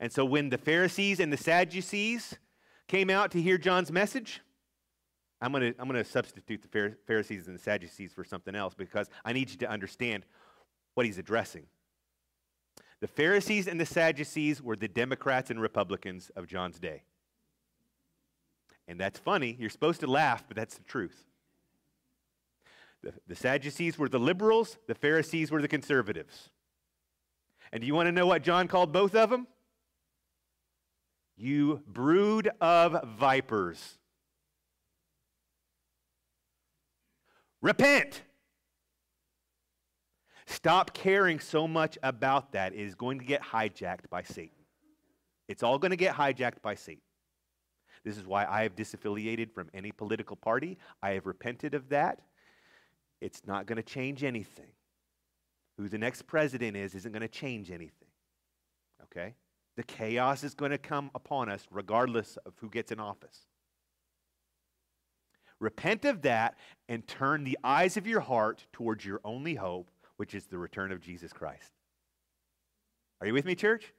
And 0.00 0.12
so 0.12 0.24
when 0.24 0.50
the 0.50 0.58
Pharisees 0.58 1.18
and 1.18 1.32
the 1.32 1.36
Sadducees 1.36 2.36
came 2.88 3.10
out 3.10 3.30
to 3.32 3.40
hear 3.40 3.58
John's 3.58 3.90
message, 3.90 4.40
I'm 5.40 5.52
going 5.52 5.72
to 5.72 5.80
I'm 5.80 5.88
to 5.90 6.04
substitute 6.04 6.62
the 6.62 6.96
Pharisees 7.06 7.46
and 7.46 7.56
the 7.56 7.62
Sadducees 7.62 8.12
for 8.12 8.24
something 8.24 8.54
else 8.54 8.74
because 8.74 9.08
I 9.24 9.32
need 9.32 9.50
you 9.50 9.56
to 9.58 9.70
understand 9.70 10.24
what 10.94 11.06
he's 11.06 11.18
addressing. 11.18 11.66
The 13.00 13.06
Pharisees 13.06 13.68
and 13.68 13.80
the 13.80 13.86
Sadducees 13.86 14.60
were 14.60 14.74
the 14.74 14.88
Democrats 14.88 15.50
and 15.50 15.60
Republicans 15.60 16.30
of 16.34 16.48
John's 16.48 16.80
day. 16.80 17.04
And 18.88 18.98
that's 18.98 19.18
funny. 19.18 19.54
You're 19.60 19.70
supposed 19.70 20.00
to 20.00 20.06
laugh, 20.06 20.44
but 20.48 20.56
that's 20.56 20.76
the 20.76 20.84
truth. 20.84 21.26
The, 23.02 23.12
the 23.28 23.36
Sadducees 23.36 23.98
were 23.98 24.08
the 24.08 24.18
liberals, 24.18 24.78
the 24.88 24.94
Pharisees 24.94 25.50
were 25.52 25.62
the 25.62 25.68
conservatives. 25.68 26.48
And 27.70 27.82
do 27.82 27.86
you 27.86 27.94
want 27.94 28.06
to 28.06 28.12
know 28.12 28.26
what 28.26 28.42
John 28.42 28.66
called 28.66 28.92
both 28.92 29.14
of 29.14 29.30
them? 29.30 29.46
You 31.36 31.82
brood 31.86 32.50
of 32.60 33.06
vipers. 33.18 33.98
Repent. 37.60 38.22
Stop 40.46 40.94
caring 40.94 41.40
so 41.40 41.68
much 41.68 41.98
about 42.02 42.52
that. 42.52 42.72
It 42.72 42.80
is 42.80 42.94
going 42.94 43.18
to 43.18 43.24
get 43.24 43.42
hijacked 43.42 44.08
by 44.08 44.22
Satan. 44.22 44.56
It's 45.46 45.62
all 45.62 45.78
going 45.78 45.90
to 45.90 45.96
get 45.96 46.14
hijacked 46.14 46.62
by 46.62 46.74
Satan. 46.74 47.02
This 48.08 48.16
is 48.16 48.26
why 48.26 48.46
I 48.46 48.62
have 48.62 48.74
disaffiliated 48.74 49.52
from 49.52 49.68
any 49.74 49.92
political 49.92 50.34
party. 50.34 50.78
I 51.02 51.10
have 51.10 51.26
repented 51.26 51.74
of 51.74 51.90
that. 51.90 52.22
It's 53.20 53.42
not 53.46 53.66
going 53.66 53.76
to 53.76 53.82
change 53.82 54.24
anything 54.24 54.70
who 55.76 55.90
the 55.90 55.98
next 55.98 56.22
president 56.22 56.74
is 56.74 56.94
isn't 56.94 57.12
going 57.12 57.20
to 57.20 57.28
change 57.28 57.70
anything. 57.70 58.08
Okay? 59.02 59.34
The 59.76 59.82
chaos 59.82 60.42
is 60.42 60.54
going 60.54 60.70
to 60.70 60.78
come 60.78 61.10
upon 61.14 61.50
us 61.50 61.66
regardless 61.70 62.38
of 62.46 62.54
who 62.62 62.70
gets 62.70 62.92
in 62.92 62.98
office. 62.98 63.40
Repent 65.60 66.06
of 66.06 66.22
that 66.22 66.56
and 66.88 67.06
turn 67.06 67.44
the 67.44 67.58
eyes 67.62 67.98
of 67.98 68.06
your 68.06 68.20
heart 68.20 68.64
towards 68.72 69.04
your 69.04 69.20
only 69.22 69.54
hope, 69.54 69.90
which 70.16 70.34
is 70.34 70.46
the 70.46 70.56
return 70.56 70.92
of 70.92 71.02
Jesus 71.02 71.30
Christ. 71.30 71.72
Are 73.20 73.26
you 73.26 73.34
with 73.34 73.44
me, 73.44 73.54
church? 73.54 73.92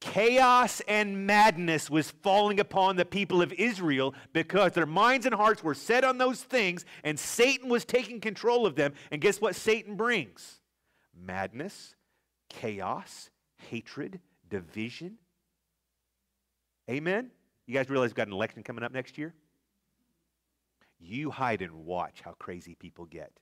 Chaos 0.00 0.80
and 0.88 1.26
madness 1.26 1.90
was 1.90 2.10
falling 2.10 2.58
upon 2.58 2.96
the 2.96 3.04
people 3.04 3.42
of 3.42 3.52
Israel 3.52 4.14
because 4.32 4.72
their 4.72 4.86
minds 4.86 5.26
and 5.26 5.34
hearts 5.34 5.62
were 5.62 5.74
set 5.74 6.04
on 6.04 6.18
those 6.18 6.42
things 6.42 6.84
and 7.04 7.18
Satan 7.18 7.68
was 7.68 7.84
taking 7.84 8.20
control 8.20 8.66
of 8.66 8.74
them. 8.74 8.94
And 9.10 9.20
guess 9.20 9.40
what 9.40 9.54
Satan 9.54 9.96
brings? 9.96 10.60
Madness, 11.14 11.94
chaos, 12.48 13.30
hatred, 13.68 14.20
division. 14.48 15.18
Amen? 16.90 17.30
You 17.66 17.74
guys 17.74 17.90
realize 17.90 18.08
we've 18.08 18.16
got 18.16 18.26
an 18.26 18.32
election 18.32 18.62
coming 18.62 18.82
up 18.82 18.92
next 18.92 19.18
year? 19.18 19.34
You 20.98 21.30
hide 21.30 21.62
and 21.62 21.84
watch 21.84 22.20
how 22.22 22.32
crazy 22.32 22.74
people 22.74 23.04
get. 23.04 23.32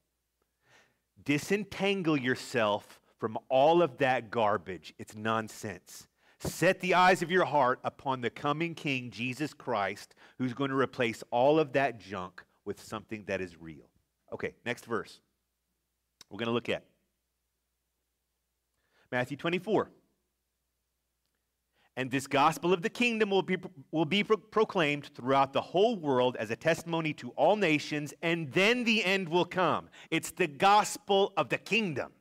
Disentangle 1.25 2.17
yourself 2.17 3.01
from 3.19 3.39
all 3.49 3.81
of 3.81 3.99
that 3.99 4.31
garbage. 4.31 4.93
It's 4.99 5.17
nonsense. 5.17 6.08
Set 6.41 6.81
the 6.81 6.95
eyes 6.95 7.21
of 7.23 7.31
your 7.31 7.45
heart 7.45 7.81
upon 7.83 8.21
the 8.21 8.31
coming 8.31 8.75
King, 8.75 9.11
Jesus 9.11 9.53
Christ, 9.53 10.15
who's 10.39 10.55
going 10.55 10.71
to 10.71 10.77
replace 10.77 11.23
all 11.31 11.59
of 11.59 11.73
that 11.73 11.99
junk 11.99 12.45
with 12.65 12.83
something 12.83 13.25
that 13.27 13.41
is 13.41 13.61
real. 13.61 13.89
Okay, 14.33 14.55
next 14.65 14.85
verse. 14.85 15.21
We're 16.31 16.39
going 16.39 16.47
to 16.47 16.53
look 16.53 16.69
at 16.69 16.85
Matthew 19.11 19.37
24. 19.37 19.91
And 21.97 22.09
this 22.13 22.29
gospel 22.29 22.73
of 22.73 22.83
the 22.83 22.91
kingdom 22.91 23.31
will 23.31 23.43
be, 23.43 23.57
will 23.91 24.05
be 24.05 24.23
pro- 24.23 24.37
proclaimed 24.37 25.11
throughout 25.17 25.53
the 25.53 25.61
whole 25.61 25.97
world 25.97 26.37
as 26.39 26.53
a 26.53 26.57
testimony 26.57 27.13
to 27.15 27.31
all 27.31 27.57
nations, 27.57 28.15
and 28.23 28.53
then 28.53 28.85
the 28.85 29.05
end 29.05 29.29
will 29.29 29.45
come. 29.45 29.89
It's 30.13 30.31
the 30.31 30.47
gospel 30.47 31.33
of 31.37 31.49
the 31.49 31.59
kingdom 31.59 32.13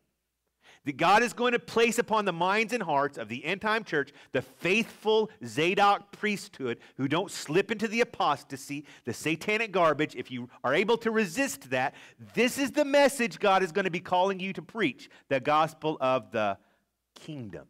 that 0.87 0.95
God 0.95 1.21
is 1.21 1.33
going 1.33 1.51
to 1.51 1.59
place 1.59 1.99
upon 1.99 2.23
the 2.23 2.31
minds 2.31 2.71
and 2.71 2.81
hearts 2.81 3.17
of 3.17 3.27
the 3.27 3.43
end 3.43 3.59
time 3.59 3.83
church 3.83 4.13
the 4.31 4.41
faithful 4.41 5.29
Zadok 5.45 6.13
priesthood 6.13 6.79
who 6.95 7.09
don't 7.09 7.29
slip 7.29 7.71
into 7.73 7.89
the 7.89 7.99
apostasy, 7.99 8.85
the 9.03 9.13
satanic 9.13 9.73
garbage. 9.73 10.15
If 10.15 10.31
you 10.31 10.47
are 10.63 10.73
able 10.73 10.97
to 10.99 11.11
resist 11.11 11.71
that, 11.71 11.93
this 12.33 12.57
is 12.57 12.71
the 12.71 12.85
message 12.85 13.37
God 13.37 13.63
is 13.63 13.73
going 13.73 13.83
to 13.83 13.91
be 13.91 13.99
calling 13.99 14.39
you 14.39 14.53
to 14.53 14.61
preach 14.61 15.09
the 15.27 15.41
gospel 15.41 15.97
of 15.99 16.31
the 16.31 16.57
kingdom. 17.15 17.67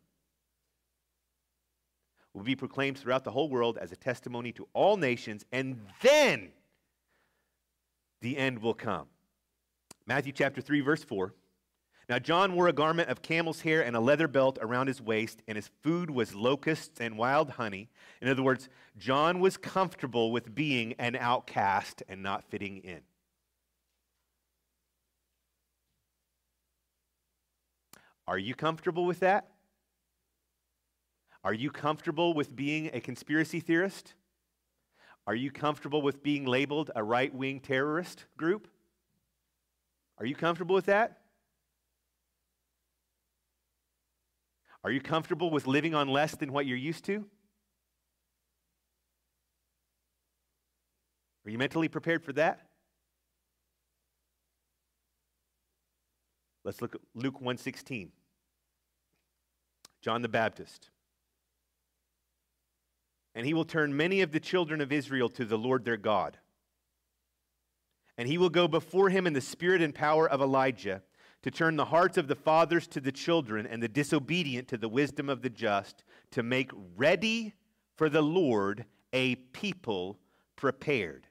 Will 2.35 2.43
be 2.43 2.55
proclaimed 2.55 2.99
throughout 2.99 3.23
the 3.23 3.31
whole 3.31 3.49
world 3.49 3.79
as 3.79 3.91
a 3.91 3.95
testimony 3.95 4.51
to 4.51 4.67
all 4.73 4.95
nations, 4.95 5.43
and 5.51 5.81
then 6.03 6.49
the 8.21 8.37
end 8.37 8.59
will 8.59 8.75
come. 8.75 9.07
Matthew 10.05 10.33
chapter 10.33 10.61
3, 10.61 10.81
verse 10.81 11.03
4. 11.03 11.33
Now, 12.09 12.19
John 12.19 12.53
wore 12.53 12.69
a 12.69 12.73
garment 12.73 13.09
of 13.09 13.21
camel's 13.21 13.61
hair 13.61 13.83
and 13.83 13.93
a 13.93 13.99
leather 13.99 14.29
belt 14.29 14.57
around 14.61 14.87
his 14.87 15.01
waist, 15.01 15.41
and 15.45 15.57
his 15.57 15.69
food 15.83 16.09
was 16.09 16.33
locusts 16.33 17.01
and 17.01 17.17
wild 17.17 17.51
honey. 17.51 17.89
In 18.21 18.29
other 18.29 18.43
words, 18.43 18.69
John 18.97 19.41
was 19.41 19.57
comfortable 19.57 20.31
with 20.31 20.55
being 20.55 20.93
an 20.93 21.17
outcast 21.17 22.03
and 22.07 22.23
not 22.23 22.45
fitting 22.45 22.77
in. 22.77 23.01
Are 28.25 28.37
you 28.37 28.55
comfortable 28.55 29.05
with 29.05 29.19
that? 29.19 29.51
Are 31.43 31.53
you 31.53 31.71
comfortable 31.71 32.33
with 32.33 32.55
being 32.55 32.89
a 32.93 33.01
conspiracy 33.01 33.59
theorist? 33.59 34.13
Are 35.25 35.35
you 35.35 35.51
comfortable 35.51 36.01
with 36.01 36.23
being 36.23 36.45
labeled 36.45 36.89
a 36.95 37.03
right 37.03 37.33
wing 37.33 37.59
terrorist 37.59 38.25
group? 38.37 38.69
Are 40.17 40.25
you 40.25 40.35
comfortable 40.35 40.75
with 40.75 40.85
that? 40.85 41.19
Are 44.87 44.91
you 44.91 45.01
comfortable 45.01 45.49
with 45.49 45.67
living 45.67 45.93
on 45.93 46.07
less 46.07 46.33
than 46.33 46.53
what 46.53 46.65
you're 46.65 46.77
used 46.77 47.03
to? 47.07 47.25
Are 51.45 51.49
you 51.49 51.57
mentally 51.57 51.89
prepared 51.89 52.23
for 52.23 52.31
that? 52.31 52.61
Let's 56.63 56.81
look 56.81 56.95
at 56.95 57.01
Luke 57.13 57.41
1:16. 57.41 58.13
John 59.99 60.21
the 60.21 60.29
Baptist. 60.29 60.89
And 63.35 63.45
he 63.45 63.53
will 63.53 63.65
turn 63.65 63.97
many 63.97 64.21
of 64.21 64.31
the 64.31 64.39
children 64.39 64.79
of 64.79 64.93
Israel 64.93 65.27
to 65.31 65.43
the 65.43 65.57
Lord 65.57 65.83
their 65.83 65.97
God. 65.97 66.39
And 68.17 68.25
he 68.25 68.37
will 68.37 68.49
go 68.49 68.69
before 68.69 69.09
him 69.09 69.27
in 69.27 69.33
the 69.33 69.41
spirit 69.41 69.81
and 69.81 69.93
power 69.93 70.29
of 70.29 70.39
Elijah 70.39 71.03
to 71.43 71.51
turn 71.51 71.75
the 71.75 71.85
hearts 71.85 72.17
of 72.17 72.27
the 72.27 72.35
fathers 72.35 72.87
to 72.87 72.99
the 72.99 73.11
children 73.11 73.65
and 73.67 73.81
the 73.81 73.87
disobedient 73.87 74.67
to 74.69 74.77
the 74.77 74.89
wisdom 74.89 75.29
of 75.29 75.41
the 75.41 75.49
just, 75.49 76.03
to 76.31 76.43
make 76.43 76.71
ready 76.95 77.53
for 77.95 78.09
the 78.09 78.21
Lord 78.21 78.85
a 79.13 79.35
people 79.35 80.19
prepared. 80.55 81.27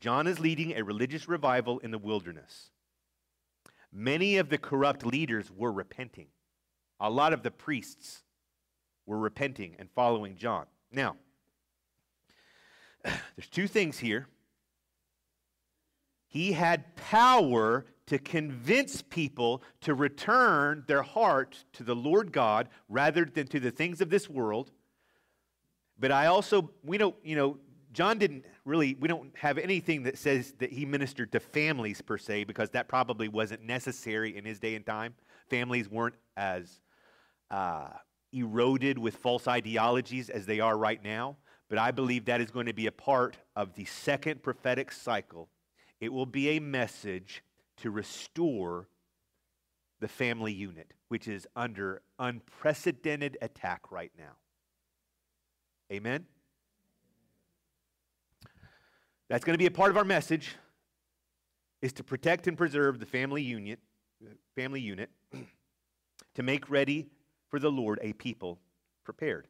John 0.00 0.26
is 0.26 0.40
leading 0.40 0.72
a 0.72 0.82
religious 0.82 1.28
revival 1.28 1.78
in 1.78 1.90
the 1.90 1.98
wilderness. 1.98 2.70
Many 3.92 4.38
of 4.38 4.48
the 4.48 4.58
corrupt 4.58 5.04
leaders 5.04 5.50
were 5.50 5.70
repenting. 5.70 6.28
A 6.98 7.10
lot 7.10 7.32
of 7.32 7.42
the 7.42 7.50
priests 7.50 8.24
were 9.06 9.18
repenting 9.18 9.76
and 9.78 9.90
following 9.90 10.36
John. 10.36 10.66
Now, 10.90 11.16
there's 13.04 13.48
two 13.50 13.68
things 13.68 13.98
here. 13.98 14.28
He 16.26 16.52
had 16.52 16.96
power 16.96 17.84
to 18.12 18.18
convince 18.18 19.00
people 19.00 19.62
to 19.80 19.94
return 19.94 20.84
their 20.86 21.00
heart 21.00 21.64
to 21.72 21.82
the 21.82 21.96
Lord 21.96 22.30
God 22.30 22.68
rather 22.90 23.24
than 23.24 23.46
to 23.46 23.58
the 23.58 23.70
things 23.70 24.02
of 24.02 24.10
this 24.10 24.28
world. 24.28 24.70
But 25.98 26.12
I 26.12 26.26
also, 26.26 26.72
we 26.84 26.98
don't, 26.98 27.16
you 27.24 27.36
know, 27.36 27.56
John 27.94 28.18
didn't 28.18 28.44
really, 28.66 28.98
we 29.00 29.08
don't 29.08 29.34
have 29.38 29.56
anything 29.56 30.02
that 30.02 30.18
says 30.18 30.52
that 30.58 30.70
he 30.70 30.84
ministered 30.84 31.32
to 31.32 31.40
families 31.40 32.02
per 32.02 32.18
se, 32.18 32.44
because 32.44 32.68
that 32.72 32.86
probably 32.86 33.28
wasn't 33.28 33.62
necessary 33.62 34.36
in 34.36 34.44
his 34.44 34.58
day 34.58 34.74
and 34.74 34.84
time. 34.84 35.14
Families 35.48 35.88
weren't 35.88 36.16
as 36.36 36.82
uh, 37.50 37.88
eroded 38.30 38.98
with 38.98 39.16
false 39.16 39.48
ideologies 39.48 40.28
as 40.28 40.44
they 40.44 40.60
are 40.60 40.76
right 40.76 41.02
now. 41.02 41.38
But 41.70 41.78
I 41.78 41.92
believe 41.92 42.26
that 42.26 42.42
is 42.42 42.50
going 42.50 42.66
to 42.66 42.74
be 42.74 42.88
a 42.88 42.92
part 42.92 43.38
of 43.56 43.72
the 43.72 43.86
second 43.86 44.42
prophetic 44.42 44.92
cycle. 44.92 45.48
It 45.98 46.12
will 46.12 46.26
be 46.26 46.50
a 46.50 46.60
message 46.60 47.42
to 47.82 47.90
restore 47.90 48.88
the 50.00 50.08
family 50.08 50.52
unit, 50.52 50.94
which 51.08 51.26
is 51.26 51.46
under 51.56 52.02
unprecedented 52.18 53.36
attack 53.42 53.90
right 53.90 54.12
now. 54.16 54.32
Amen? 55.92 56.24
That's 59.28 59.44
going 59.44 59.54
to 59.54 59.58
be 59.58 59.66
a 59.66 59.70
part 59.70 59.90
of 59.90 59.96
our 59.96 60.04
message 60.04 60.56
is 61.80 61.92
to 61.94 62.04
protect 62.04 62.46
and 62.46 62.56
preserve 62.56 63.00
the 63.00 63.06
family 63.06 63.42
unit, 63.42 63.80
family 64.54 64.80
unit 64.80 65.10
to 66.34 66.42
make 66.42 66.70
ready 66.70 67.08
for 67.48 67.58
the 67.58 67.70
Lord 67.70 67.98
a 68.02 68.12
people 68.12 68.60
prepared. 69.04 69.48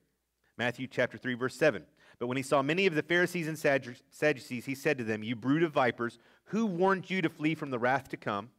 Matthew 0.57 0.87
chapter 0.87 1.19
3 1.19 1.35
verse 1.35 1.55
7. 1.55 1.85
But 2.19 2.29
when 2.29 2.37
he 2.37 2.43
saw 2.43 2.63
many 2.63 2.87
of 2.87 2.95
the 2.95 3.03
Pharisees 3.03 3.49
and 3.49 3.59
Sadducees, 3.59 4.65
he 4.65 4.75
said 4.75 4.97
to 4.99 5.05
them, 5.05 5.23
You 5.23 5.35
brood 5.35 5.63
of 5.63 5.73
vipers, 5.73 6.19
who 6.47 6.67
warned 6.67 7.09
you 7.09 7.23
to 7.23 7.29
flee 7.29 7.55
from 7.55 7.71
the 7.71 7.79
wrath 7.79 8.09
to 8.11 8.17
come? 8.17 8.51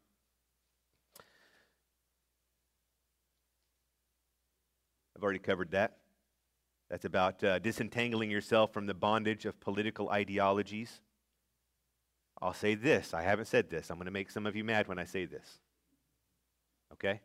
I've 5.16 5.24
already 5.24 5.40
covered 5.40 5.72
that. 5.72 5.98
That's 6.90 7.06
about 7.06 7.44
uh, 7.44 7.60
disentangling 7.60 8.30
yourself 8.30 8.74
from 8.74 8.86
the 8.86 8.94
bondage 8.94 9.46
of 9.46 9.60
political 9.60 10.10
ideologies. 10.10 11.02
I'll 12.42 12.54
say 12.54 12.76
this. 12.76 13.14
I 13.14 13.22
haven't 13.22 13.46
said 13.46 13.70
this. 13.70 13.90
I'm 13.90 13.98
going 13.98 14.06
to 14.06 14.12
make 14.12 14.30
some 14.30 14.46
of 14.46 14.56
you 14.56 14.64
mad 14.64 14.88
when 14.88 15.00
I 15.00 15.06
say 15.06 15.26
this. 15.26 15.60
Okay? 16.92 17.22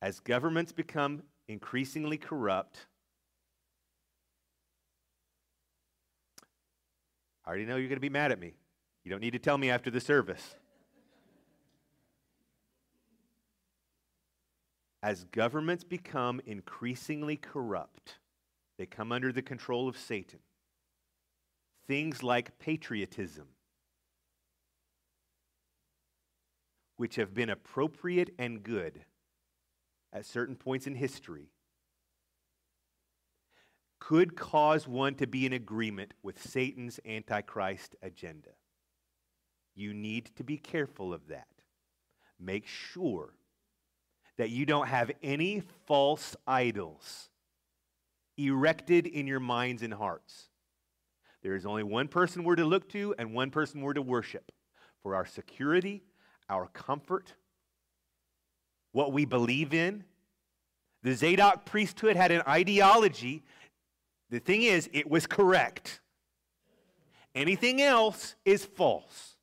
As 0.00 0.18
governments 0.20 0.72
become 0.72 1.22
increasingly 1.46 2.16
corrupt, 2.16 2.86
I 7.44 7.48
already 7.48 7.66
know 7.66 7.76
you're 7.76 7.88
going 7.88 7.96
to 7.96 8.00
be 8.00 8.08
mad 8.08 8.32
at 8.32 8.40
me. 8.40 8.54
You 9.04 9.10
don't 9.10 9.20
need 9.20 9.32
to 9.32 9.38
tell 9.38 9.58
me 9.58 9.70
after 9.70 9.90
the 9.90 10.00
service. 10.00 10.54
As 15.02 15.24
governments 15.24 15.84
become 15.84 16.40
increasingly 16.46 17.36
corrupt, 17.36 18.18
they 18.78 18.86
come 18.86 19.12
under 19.12 19.30
the 19.32 19.42
control 19.42 19.86
of 19.86 19.98
Satan. 19.98 20.38
Things 21.86 22.22
like 22.22 22.58
patriotism, 22.58 23.48
which 26.96 27.16
have 27.16 27.34
been 27.34 27.50
appropriate 27.50 28.30
and 28.38 28.62
good 28.62 29.04
at 30.10 30.24
certain 30.24 30.56
points 30.56 30.86
in 30.86 30.94
history, 30.94 31.50
could 33.98 34.36
cause 34.36 34.86
one 34.86 35.14
to 35.16 35.26
be 35.26 35.46
in 35.46 35.52
agreement 35.52 36.12
with 36.22 36.42
Satan's 36.42 37.00
antichrist 37.06 37.96
agenda. 38.02 38.50
You 39.74 39.94
need 39.94 40.30
to 40.36 40.44
be 40.44 40.56
careful 40.56 41.12
of 41.12 41.28
that. 41.28 41.48
Make 42.38 42.66
sure 42.66 43.34
that 44.36 44.50
you 44.50 44.66
don't 44.66 44.88
have 44.88 45.10
any 45.22 45.62
false 45.86 46.36
idols 46.46 47.30
erected 48.36 49.06
in 49.06 49.26
your 49.26 49.40
minds 49.40 49.82
and 49.82 49.94
hearts. 49.94 50.48
There 51.42 51.54
is 51.54 51.66
only 51.66 51.82
one 51.82 52.08
person 52.08 52.42
we're 52.42 52.56
to 52.56 52.64
look 52.64 52.88
to 52.90 53.14
and 53.18 53.34
one 53.34 53.50
person 53.50 53.80
we're 53.80 53.92
to 53.94 54.02
worship 54.02 54.50
for 55.02 55.14
our 55.14 55.26
security, 55.26 56.02
our 56.48 56.66
comfort, 56.68 57.34
what 58.92 59.12
we 59.12 59.24
believe 59.24 59.74
in. 59.74 60.04
The 61.02 61.14
Zadok 61.14 61.66
priesthood 61.66 62.16
had 62.16 62.32
an 62.32 62.42
ideology. 62.48 63.44
The 64.30 64.40
thing 64.40 64.62
is, 64.62 64.88
it 64.92 65.08
was 65.08 65.26
correct. 65.26 66.00
Anything 67.34 67.82
else 67.82 68.36
is 68.44 68.64
false. 68.64 69.36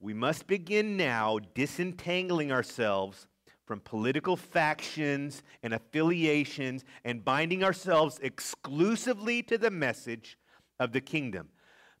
We 0.00 0.12
must 0.12 0.46
begin 0.46 0.96
now 0.98 1.38
disentangling 1.54 2.52
ourselves 2.52 3.26
from 3.64 3.80
political 3.80 4.36
factions 4.36 5.42
and 5.62 5.72
affiliations 5.72 6.84
and 7.04 7.24
binding 7.24 7.64
ourselves 7.64 8.18
exclusively 8.22 9.42
to 9.44 9.56
the 9.56 9.70
message 9.70 10.36
of 10.78 10.92
the 10.92 11.00
kingdom. 11.00 11.48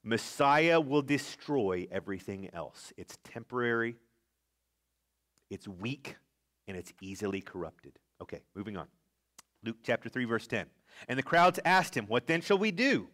Messiah 0.02 0.78
will 0.78 1.00
destroy 1.00 1.88
everything 1.90 2.50
else. 2.52 2.92
It's 2.98 3.16
temporary, 3.24 3.96
it's 5.48 5.66
weak, 5.66 6.16
and 6.68 6.76
it's 6.76 6.92
easily 7.00 7.40
corrupted. 7.40 7.98
Okay, 8.20 8.40
moving 8.54 8.76
on. 8.76 8.86
Luke 9.64 9.76
chapter 9.82 10.08
3, 10.08 10.24
verse 10.24 10.46
10. 10.46 10.66
And 11.08 11.18
the 11.18 11.22
crowds 11.22 11.58
asked 11.64 11.96
him, 11.96 12.06
What 12.06 12.26
then 12.26 12.40
shall 12.40 12.58
we 12.58 12.70
do? 12.70 13.08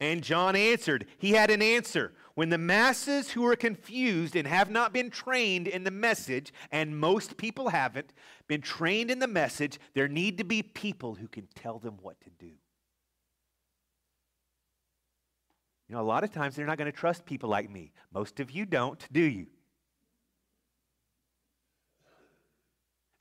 And 0.00 0.22
John 0.22 0.54
answered, 0.54 1.06
He 1.18 1.32
had 1.32 1.50
an 1.50 1.62
answer. 1.62 2.12
When 2.34 2.50
the 2.50 2.58
masses 2.58 3.32
who 3.32 3.44
are 3.46 3.56
confused 3.56 4.36
and 4.36 4.46
have 4.46 4.70
not 4.70 4.92
been 4.92 5.10
trained 5.10 5.66
in 5.66 5.82
the 5.82 5.90
message, 5.90 6.52
and 6.70 6.96
most 6.96 7.36
people 7.36 7.70
haven't 7.70 8.12
been 8.46 8.60
trained 8.60 9.10
in 9.10 9.18
the 9.18 9.26
message, 9.26 9.80
there 9.94 10.06
need 10.06 10.38
to 10.38 10.44
be 10.44 10.62
people 10.62 11.16
who 11.16 11.26
can 11.26 11.48
tell 11.56 11.80
them 11.80 11.98
what 12.00 12.20
to 12.20 12.30
do. 12.30 12.52
You 15.88 15.94
know, 15.96 16.00
a 16.00 16.02
lot 16.02 16.22
of 16.22 16.30
times 16.30 16.54
they're 16.54 16.66
not 16.66 16.78
going 16.78 16.90
to 16.90 16.96
trust 16.96 17.24
people 17.24 17.48
like 17.48 17.68
me. 17.68 17.92
Most 18.12 18.38
of 18.38 18.50
you 18.52 18.66
don't, 18.66 19.04
do 19.12 19.22
you? 19.22 19.46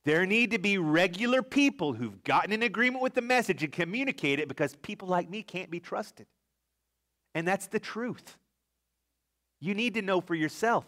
There 0.08 0.26
need 0.26 0.52
to 0.52 0.58
be 0.58 0.78
regular 0.78 1.43
people 1.43 1.91
who've 1.91 2.24
gotten 2.24 2.54
in 2.54 2.63
agreement 2.63 3.04
with 3.04 3.13
the 3.13 3.22
message 3.22 3.62
and 3.62 3.74
communicate 3.74 4.39
it 4.39 4.48
because 4.48 4.74
people 4.78 5.10
like 5.10 5.30
me 5.30 5.43
can't 5.43 5.70
be 5.70 5.82
trusted. 5.82 6.28
And 7.36 7.46
that's 7.46 7.67
the 7.67 7.78
truth. 7.78 8.38
You 9.60 9.74
need 9.74 9.96
to 9.96 10.02
know 10.02 10.22
for 10.22 10.34
yourself. 10.34 10.86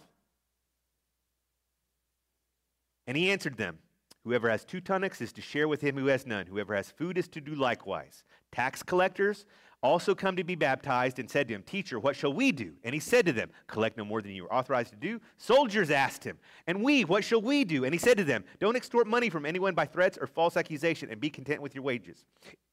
And 3.08 3.17
he 3.17 3.29
answered 3.29 3.58
them 3.58 3.79
Whoever 4.23 4.49
has 4.49 4.63
two 4.63 4.79
tunics 4.79 5.19
is 5.19 5.34
to 5.34 5.41
share 5.41 5.67
with 5.67 5.82
him 5.82 5.97
who 5.97 6.05
has 6.05 6.25
none. 6.25 6.45
Whoever 6.45 6.73
has 6.73 6.89
food 6.89 7.17
is 7.17 7.27
to 7.27 7.41
do 7.41 7.55
likewise. 7.55 8.23
Tax 8.53 8.82
collectors 8.82 9.45
also 9.81 10.13
come 10.13 10.35
to 10.35 10.43
be 10.43 10.55
baptized 10.55 11.19
and 11.19 11.29
said 11.29 11.47
to 11.47 11.53
him, 11.53 11.63
Teacher, 11.63 11.99
what 11.99 12.15
shall 12.15 12.33
we 12.33 12.51
do? 12.51 12.73
And 12.83 12.93
he 12.93 12.99
said 12.99 13.25
to 13.25 13.31
them, 13.31 13.49
Collect 13.67 13.97
no 13.97 14.03
more 14.03 14.21
than 14.21 14.31
you 14.31 14.45
are 14.45 14.53
authorized 14.53 14.91
to 14.91 14.97
do. 14.97 15.21
Soldiers 15.37 15.89
asked 15.89 16.23
him, 16.23 16.37
And 16.67 16.83
we, 16.83 17.05
what 17.05 17.23
shall 17.23 17.41
we 17.41 17.63
do? 17.63 17.85
And 17.85 17.93
he 17.93 17.99
said 17.99 18.17
to 18.17 18.23
them, 18.23 18.43
Don't 18.59 18.75
extort 18.75 19.07
money 19.07 19.29
from 19.29 19.45
anyone 19.45 19.75
by 19.75 19.85
threats 19.85 20.17
or 20.19 20.27
false 20.27 20.57
accusation, 20.57 21.09
and 21.09 21.21
be 21.21 21.29
content 21.29 21.61
with 21.61 21.75
your 21.75 21.83
wages. 21.83 22.25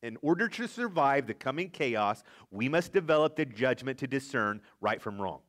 In 0.02 0.16
order 0.20 0.48
to 0.48 0.66
survive 0.66 1.26
the 1.26 1.34
coming 1.34 1.70
chaos, 1.70 2.22
we 2.50 2.68
must 2.68 2.92
develop 2.92 3.36
the 3.36 3.44
judgment 3.44 3.98
to 3.98 4.06
discern 4.06 4.60
right 4.80 5.00
from 5.00 5.20
wrong. 5.20 5.40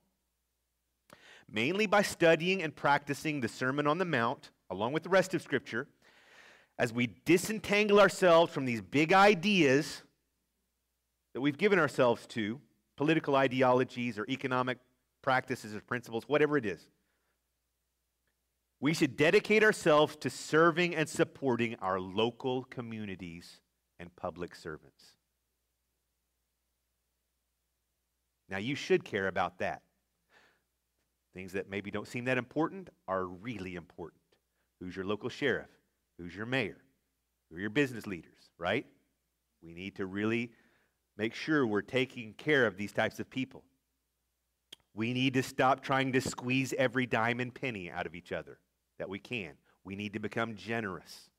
Mainly 1.49 1.87
by 1.87 2.01
studying 2.03 2.61
and 2.61 2.75
practicing 2.75 3.41
the 3.41 3.47
Sermon 3.47 3.87
on 3.87 3.97
the 3.97 4.05
Mount, 4.05 4.51
along 4.69 4.93
with 4.93 5.03
the 5.03 5.09
rest 5.09 5.33
of 5.33 5.41
Scripture, 5.41 5.87
as 6.77 6.93
we 6.93 7.09
disentangle 7.25 7.99
ourselves 7.99 8.53
from 8.53 8.65
these 8.65 8.81
big 8.81 9.11
ideas 9.11 10.03
that 11.37 11.41
we've 11.41 11.59
given 11.59 11.77
ourselves 11.77 12.25
to, 12.25 12.59
political 12.95 13.35
ideologies 13.35 14.17
or 14.17 14.25
economic 14.27 14.79
practices 15.21 15.75
or 15.75 15.81
principles, 15.81 16.23
whatever 16.25 16.57
it 16.57 16.65
is. 16.65 16.87
We 18.79 18.95
should 18.95 19.15
dedicate 19.15 19.63
ourselves 19.63 20.15
to 20.21 20.31
serving 20.31 20.95
and 20.95 21.07
supporting 21.07 21.75
our 21.75 21.99
local 21.99 22.63
communities 22.63 23.61
and 23.99 24.15
public 24.15 24.55
servants. 24.55 25.13
Now, 28.49 28.57
you 28.57 28.73
should 28.73 29.05
care 29.05 29.27
about 29.27 29.59
that. 29.59 29.83
Things 31.35 31.51
that 31.51 31.69
maybe 31.69 31.91
don't 31.91 32.07
seem 32.07 32.25
that 32.25 32.39
important 32.39 32.89
are 33.07 33.25
really 33.27 33.75
important. 33.75 34.23
Who's 34.79 34.95
your 34.95 35.05
local 35.05 35.29
sheriff? 35.29 35.69
Who's 36.17 36.35
your 36.35 36.47
mayor? 36.47 36.79
Who 37.51 37.57
are 37.57 37.59
your 37.59 37.69
business 37.69 38.07
leaders, 38.07 38.49
right? 38.57 38.87
We 39.61 39.75
need 39.75 39.97
to 39.97 40.07
really 40.07 40.49
make 41.17 41.33
sure 41.33 41.65
we're 41.65 41.81
taking 41.81 42.33
care 42.33 42.65
of 42.65 42.77
these 42.77 42.91
types 42.91 43.19
of 43.19 43.29
people. 43.29 43.63
We 44.93 45.13
need 45.13 45.33
to 45.35 45.43
stop 45.43 45.81
trying 45.83 46.13
to 46.13 46.21
squeeze 46.21 46.73
every 46.77 47.05
dime 47.05 47.39
and 47.39 47.53
penny 47.53 47.91
out 47.91 48.05
of 48.05 48.15
each 48.15 48.31
other 48.31 48.59
that 48.97 49.09
we 49.09 49.19
can. 49.19 49.53
We 49.83 49.95
need 49.95 50.13
to 50.13 50.19
become 50.19 50.55
generous. 50.55 51.29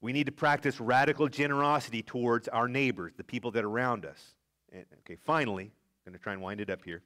We 0.00 0.12
need 0.12 0.26
to 0.26 0.32
practice 0.32 0.80
radical 0.80 1.28
generosity 1.28 2.02
towards 2.02 2.48
our 2.48 2.68
neighbors, 2.68 3.14
the 3.16 3.24
people 3.24 3.50
that 3.52 3.64
are 3.64 3.68
around 3.68 4.04
us. 4.04 4.34
And, 4.72 4.84
okay, 5.00 5.16
finally, 5.24 5.64
I'm 6.06 6.12
going 6.12 6.18
to 6.18 6.22
try 6.22 6.32
and 6.32 6.42
wind 6.42 6.60
it 6.60 6.70
up 6.70 6.84
here. 6.84 7.02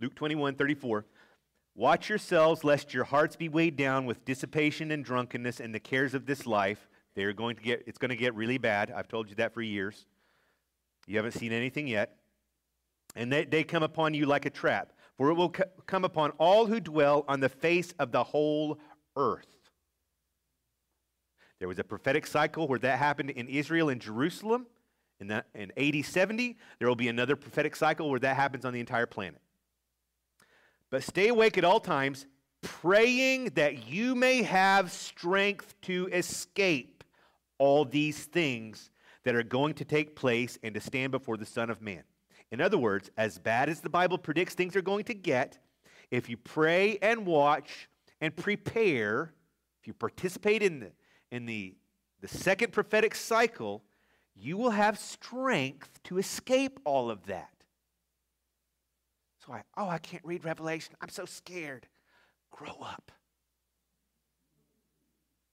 Luke 0.00 0.14
21, 0.14 0.56
34. 0.56 1.06
Watch 1.76 2.08
yourselves, 2.08 2.64
lest 2.64 2.94
your 2.94 3.04
hearts 3.04 3.36
be 3.36 3.50
weighed 3.50 3.76
down 3.76 4.06
with 4.06 4.24
dissipation 4.24 4.90
and 4.90 5.04
drunkenness 5.04 5.60
and 5.60 5.74
the 5.74 5.78
cares 5.78 6.14
of 6.14 6.24
this 6.24 6.46
life. 6.46 6.88
They're 7.14 7.34
going 7.34 7.56
to 7.56 7.62
get, 7.62 7.82
it's 7.86 7.98
going 7.98 8.08
to 8.08 8.16
get 8.16 8.34
really 8.34 8.56
bad. 8.56 8.90
I've 8.90 9.08
told 9.08 9.28
you 9.28 9.34
that 9.36 9.52
for 9.52 9.60
years. 9.60 10.06
You 11.06 11.16
haven't 11.16 11.32
seen 11.32 11.52
anything 11.52 11.86
yet. 11.86 12.16
And 13.14 13.30
they, 13.30 13.44
they 13.44 13.62
come 13.62 13.82
upon 13.82 14.14
you 14.14 14.24
like 14.24 14.46
a 14.46 14.50
trap, 14.50 14.94
for 15.18 15.28
it 15.30 15.34
will 15.34 15.50
co- 15.50 15.64
come 15.86 16.04
upon 16.04 16.30
all 16.38 16.64
who 16.64 16.80
dwell 16.80 17.26
on 17.28 17.40
the 17.40 17.48
face 17.50 17.92
of 17.98 18.10
the 18.10 18.24
whole 18.24 18.78
earth. 19.14 19.46
There 21.58 21.68
was 21.68 21.78
a 21.78 21.84
prophetic 21.84 22.26
cycle 22.26 22.68
where 22.68 22.78
that 22.78 22.98
happened 22.98 23.30
in 23.30 23.48
Israel 23.48 23.90
and 23.90 24.00
Jerusalem 24.00 24.66
in, 25.20 25.26
the, 25.26 25.44
in 25.54 25.72
AD 25.76 26.06
70. 26.06 26.56
There 26.78 26.88
will 26.88 26.96
be 26.96 27.08
another 27.08 27.36
prophetic 27.36 27.76
cycle 27.76 28.08
where 28.08 28.20
that 28.20 28.36
happens 28.36 28.64
on 28.64 28.72
the 28.72 28.80
entire 28.80 29.06
planet. 29.06 29.40
But 30.96 31.04
stay 31.04 31.28
awake 31.28 31.58
at 31.58 31.64
all 31.64 31.78
times, 31.78 32.24
praying 32.62 33.50
that 33.56 33.86
you 33.86 34.14
may 34.14 34.42
have 34.42 34.90
strength 34.90 35.74
to 35.82 36.08
escape 36.10 37.04
all 37.58 37.84
these 37.84 38.24
things 38.24 38.90
that 39.24 39.34
are 39.34 39.42
going 39.42 39.74
to 39.74 39.84
take 39.84 40.16
place 40.16 40.58
and 40.62 40.74
to 40.74 40.80
stand 40.80 41.12
before 41.12 41.36
the 41.36 41.44
Son 41.44 41.68
of 41.68 41.82
Man. 41.82 42.02
In 42.50 42.62
other 42.62 42.78
words, 42.78 43.10
as 43.18 43.38
bad 43.38 43.68
as 43.68 43.82
the 43.82 43.90
Bible 43.90 44.16
predicts 44.16 44.54
things 44.54 44.74
are 44.74 44.80
going 44.80 45.04
to 45.04 45.12
get, 45.12 45.58
if 46.10 46.30
you 46.30 46.38
pray 46.38 46.96
and 47.02 47.26
watch 47.26 47.90
and 48.22 48.34
prepare, 48.34 49.34
if 49.78 49.86
you 49.86 49.92
participate 49.92 50.62
in 50.62 50.80
the, 50.80 50.92
in 51.30 51.44
the, 51.44 51.74
the 52.22 52.28
second 52.28 52.72
prophetic 52.72 53.14
cycle, 53.14 53.84
you 54.34 54.56
will 54.56 54.70
have 54.70 54.98
strength 54.98 56.02
to 56.04 56.16
escape 56.16 56.80
all 56.86 57.10
of 57.10 57.26
that. 57.26 57.55
So 59.46 59.52
I, 59.52 59.62
oh, 59.76 59.88
I 59.88 59.98
can't 59.98 60.24
read 60.24 60.44
Revelation. 60.44 60.94
I'm 61.00 61.08
so 61.08 61.24
scared. 61.24 61.86
Grow 62.50 62.76
up. 62.82 63.12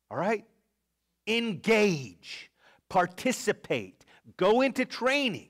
All 0.10 0.18
right? 0.18 0.46
Engage, 1.28 2.52
participate, 2.90 4.06
go 4.38 4.62
into 4.62 4.86
training. 4.86 5.50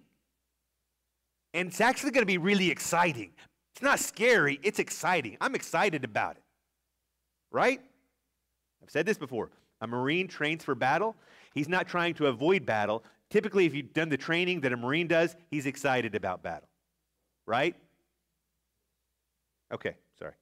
And 1.54 1.70
it's 1.70 1.82
actually 1.82 2.12
going 2.12 2.22
to 2.22 2.28
be 2.28 2.38
really 2.38 2.70
exciting. 2.70 3.32
It's 3.74 3.82
not 3.82 4.00
scary, 4.00 4.60
it's 4.64 4.80
exciting. 4.80 5.38
I'm 5.42 5.56
excited 5.56 6.04
about 6.04 6.38
it. 6.38 6.44
Right? 7.52 7.82
I've 8.82 8.90
said 8.90 9.06
this 9.06 9.18
before. 9.18 9.50
A 9.82 9.88
Marine 9.88 10.28
trains 10.28 10.64
for 10.64 10.76
battle. 10.76 11.16
He's 11.54 11.68
not 11.68 11.88
trying 11.88 12.14
to 12.16 12.28
avoid 12.28 12.66
battle. 12.66 13.04
Typically, 13.30 13.66
if 13.66 13.74
you've 13.74 13.94
done 13.94 14.10
the 14.10 14.18
training 14.18 14.62
that 14.62 14.74
a 14.74 14.78
Marine 14.78 15.08
does, 15.08 15.36
he's 15.50 15.66
excited 15.66 16.16
about 16.16 16.44
battle. 16.44 16.70
Right? 17.46 17.76
Okay, 19.74 19.96
sorry. 20.20 20.34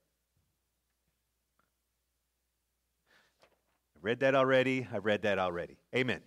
I 3.42 3.98
read 4.02 4.20
that 4.20 4.34
already. 4.34 4.86
I 4.92 4.98
read 4.98 5.22
that 5.22 5.38
already. 5.38 5.78
Amen. 5.96 6.20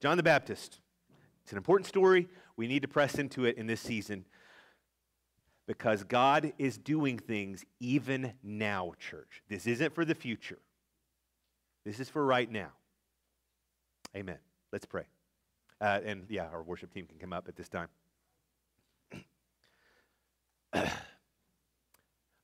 John 0.00 0.16
the 0.16 0.22
Baptist. 0.22 0.80
It's 1.42 1.52
an 1.52 1.58
important 1.58 1.86
story. 1.86 2.28
We 2.56 2.66
need 2.68 2.82
to 2.82 2.88
press 2.88 3.16
into 3.16 3.44
it 3.44 3.58
in 3.58 3.66
this 3.66 3.80
season 3.80 4.24
because 5.66 6.04
God 6.04 6.52
is 6.56 6.78
doing 6.78 7.18
things 7.18 7.64
even 7.80 8.32
now, 8.42 8.94
church. 8.98 9.42
This 9.48 9.66
isn't 9.66 9.94
for 9.94 10.04
the 10.04 10.14
future, 10.14 10.58
this 11.84 12.00
is 12.00 12.08
for 12.08 12.24
right 12.24 12.50
now. 12.50 12.70
Amen. 14.16 14.38
Let's 14.72 14.86
pray. 14.86 15.04
Uh, 15.80 16.00
and 16.04 16.26
yeah, 16.28 16.46
our 16.52 16.62
worship 16.62 16.92
team 16.92 17.06
can 17.06 17.18
come 17.18 17.32
up 17.32 17.48
at 17.48 17.56
this 17.56 17.68
time. 17.68 17.88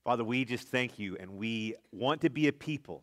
Father, 0.04 0.24
we 0.24 0.44
just 0.44 0.68
thank 0.68 0.98
you, 0.98 1.16
and 1.18 1.36
we 1.36 1.74
want 1.90 2.20
to 2.20 2.30
be 2.30 2.46
a 2.48 2.52
people 2.52 3.02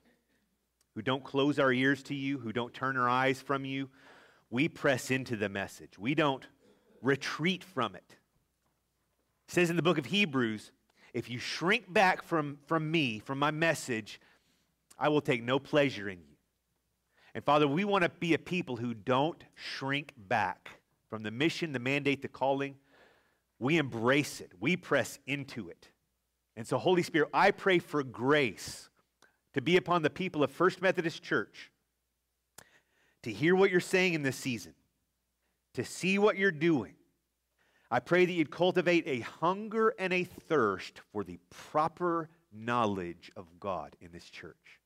who 0.96 1.02
don't 1.02 1.24
close 1.24 1.60
our 1.60 1.72
ears 1.72 2.04
to 2.04 2.16
you, 2.16 2.38
who 2.38 2.54
don't 2.54 2.74
turn 2.74 2.98
our 2.98 3.10
eyes 3.10 3.42
from 3.42 3.66
you. 3.66 3.90
We 4.50 4.68
press 4.68 5.12
into 5.12 5.36
the 5.36 5.50
message, 5.50 5.98
we 5.98 6.16
don't 6.16 6.46
retreat 7.02 7.64
from 7.64 7.96
it. 7.96 8.06
It 9.48 9.54
says 9.54 9.70
in 9.70 9.76
the 9.76 9.82
book 9.82 9.98
of 9.98 10.06
Hebrews, 10.06 10.72
if 11.14 11.30
you 11.30 11.40
shrink 11.40 11.92
back 11.92 12.24
from, 12.24 12.60
from 12.68 12.90
me, 12.90 13.20
from 13.20 13.40
my 13.40 13.52
message, 13.52 14.22
I 14.98 15.10
will 15.10 15.22
take 15.22 15.44
no 15.44 15.60
pleasure 15.60 16.08
in 16.08 16.20
you. 16.20 16.31
And 17.34 17.44
Father, 17.44 17.68
we 17.68 17.86
want 17.86 18.04
to 18.04 18.10
be 18.10 18.34
a 18.34 18.40
people 18.40 18.76
who 18.76 18.94
don't 18.94 19.44
shrink 19.56 20.14
back 20.18 20.70
from 21.10 21.24
the 21.24 21.32
mission, 21.32 21.72
the 21.72 21.80
mandate, 21.80 22.22
the 22.22 22.28
calling. 22.28 22.76
We 23.60 23.78
embrace 23.78 24.42
it, 24.42 24.52
we 24.60 24.76
press 24.76 25.20
into 25.28 25.70
it. 25.70 25.90
And 26.58 26.68
so, 26.68 26.78
Holy 26.78 27.04
Spirit, 27.04 27.30
I 27.34 27.52
pray 27.52 27.80
for 27.80 28.04
grace 28.04 28.90
to 29.54 29.62
be 29.62 29.78
upon 29.78 30.02
the 30.02 30.10
people 30.10 30.44
of 30.44 30.52
First 30.52 30.82
Methodist 30.82 31.24
Church 31.24 31.72
to 33.24 33.32
hear 33.32 33.56
what 33.56 33.72
you're 33.72 33.80
saying 33.80 34.14
in 34.14 34.24
this 34.24 34.36
season, 34.36 34.74
to 35.76 35.86
see 35.86 36.18
what 36.18 36.38
you're 36.38 36.52
doing. 36.52 36.96
I 37.90 38.00
pray 38.00 38.26
that 38.26 38.32
you'd 38.32 38.52
cultivate 38.52 39.04
a 39.06 39.20
hunger 39.20 39.94
and 40.00 40.12
a 40.12 40.24
thirst 40.24 41.02
for 41.12 41.24
the 41.24 41.40
proper 41.50 42.30
knowledge 42.52 43.32
of 43.36 43.48
God 43.60 43.96
in 44.02 44.12
this 44.12 44.30
church 44.30 44.81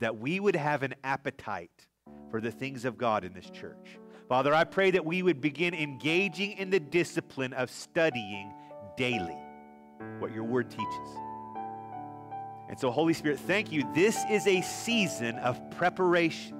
that 0.00 0.18
we 0.18 0.40
would 0.40 0.56
have 0.56 0.82
an 0.82 0.94
appetite 1.04 1.86
for 2.30 2.40
the 2.40 2.50
things 2.50 2.84
of 2.84 2.98
God 2.98 3.24
in 3.24 3.32
this 3.32 3.50
church. 3.50 3.98
Father, 4.28 4.54
I 4.54 4.64
pray 4.64 4.90
that 4.90 5.04
we 5.04 5.22
would 5.22 5.40
begin 5.40 5.74
engaging 5.74 6.52
in 6.52 6.70
the 6.70 6.80
discipline 6.80 7.52
of 7.54 7.70
studying 7.70 8.52
daily 8.96 9.36
what 10.18 10.32
your 10.32 10.44
word 10.44 10.70
teaches. 10.70 11.08
And 12.68 12.78
so, 12.78 12.90
Holy 12.90 13.14
Spirit, 13.14 13.40
thank 13.40 13.72
you. 13.72 13.84
This 13.94 14.22
is 14.30 14.46
a 14.46 14.60
season 14.60 15.36
of 15.38 15.58
preparation. 15.70 16.54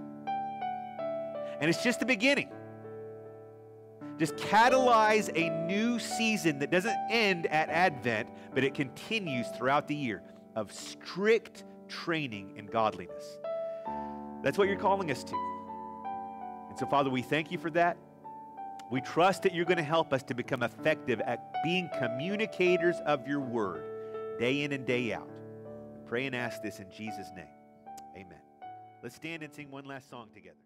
And 1.61 1.69
it's 1.69 1.83
just 1.83 2.01
the 2.01 2.07
beginning. 2.07 2.49
Just 4.19 4.37
catalyze 4.37 5.31
a 5.37 5.51
new 5.67 5.99
season 5.99 6.59
that 6.61 6.71
doesn't 6.71 6.97
end 7.11 7.47
at 7.47 7.69
Advent, 7.69 8.29
but 8.55 8.65
it 8.65 8.75
continues 8.75 9.47
throughout 9.57 9.87
the 9.87 9.95
year 9.95 10.23
of 10.57 10.73
strict 10.73 11.65
training 11.89 12.57
in 12.57 12.67
godliness. 12.67 13.39
That's 14.43 14.57
what 14.57 14.69
you're 14.69 14.79
calling 14.79 15.11
us 15.11 15.25
to. 15.25 15.35
And 16.69 16.79
so, 16.79 16.87
Father, 16.87 17.11
we 17.11 17.23
thank 17.23 17.51
you 17.51 17.59
for 17.59 17.71
that. 17.71 17.97
We 18.91 19.01
trust 19.01 19.43
that 19.43 19.55
you're 19.55 19.67
going 19.67 19.79
to 19.79 19.83
help 19.83 20.13
us 20.13 20.23
to 20.25 20.35
become 20.35 20.63
effective 20.63 21.21
at 21.21 21.63
being 21.63 21.91
communicators 21.99 22.97
of 23.05 23.27
your 23.27 23.41
word 23.41 24.39
day 24.39 24.63
in 24.63 24.73
and 24.73 24.87
day 24.87 25.13
out. 25.13 25.29
pray 26.07 26.27
and 26.27 26.35
ask 26.35 26.63
this 26.63 26.79
in 26.79 26.91
Jesus' 26.91 27.31
name. 27.37 27.45
Amen. 28.17 28.41
Let's 29.03 29.17
stand 29.17 29.43
and 29.43 29.53
sing 29.53 29.71
one 29.71 29.85
last 29.85 30.09
song 30.09 30.29
together. 30.33 30.57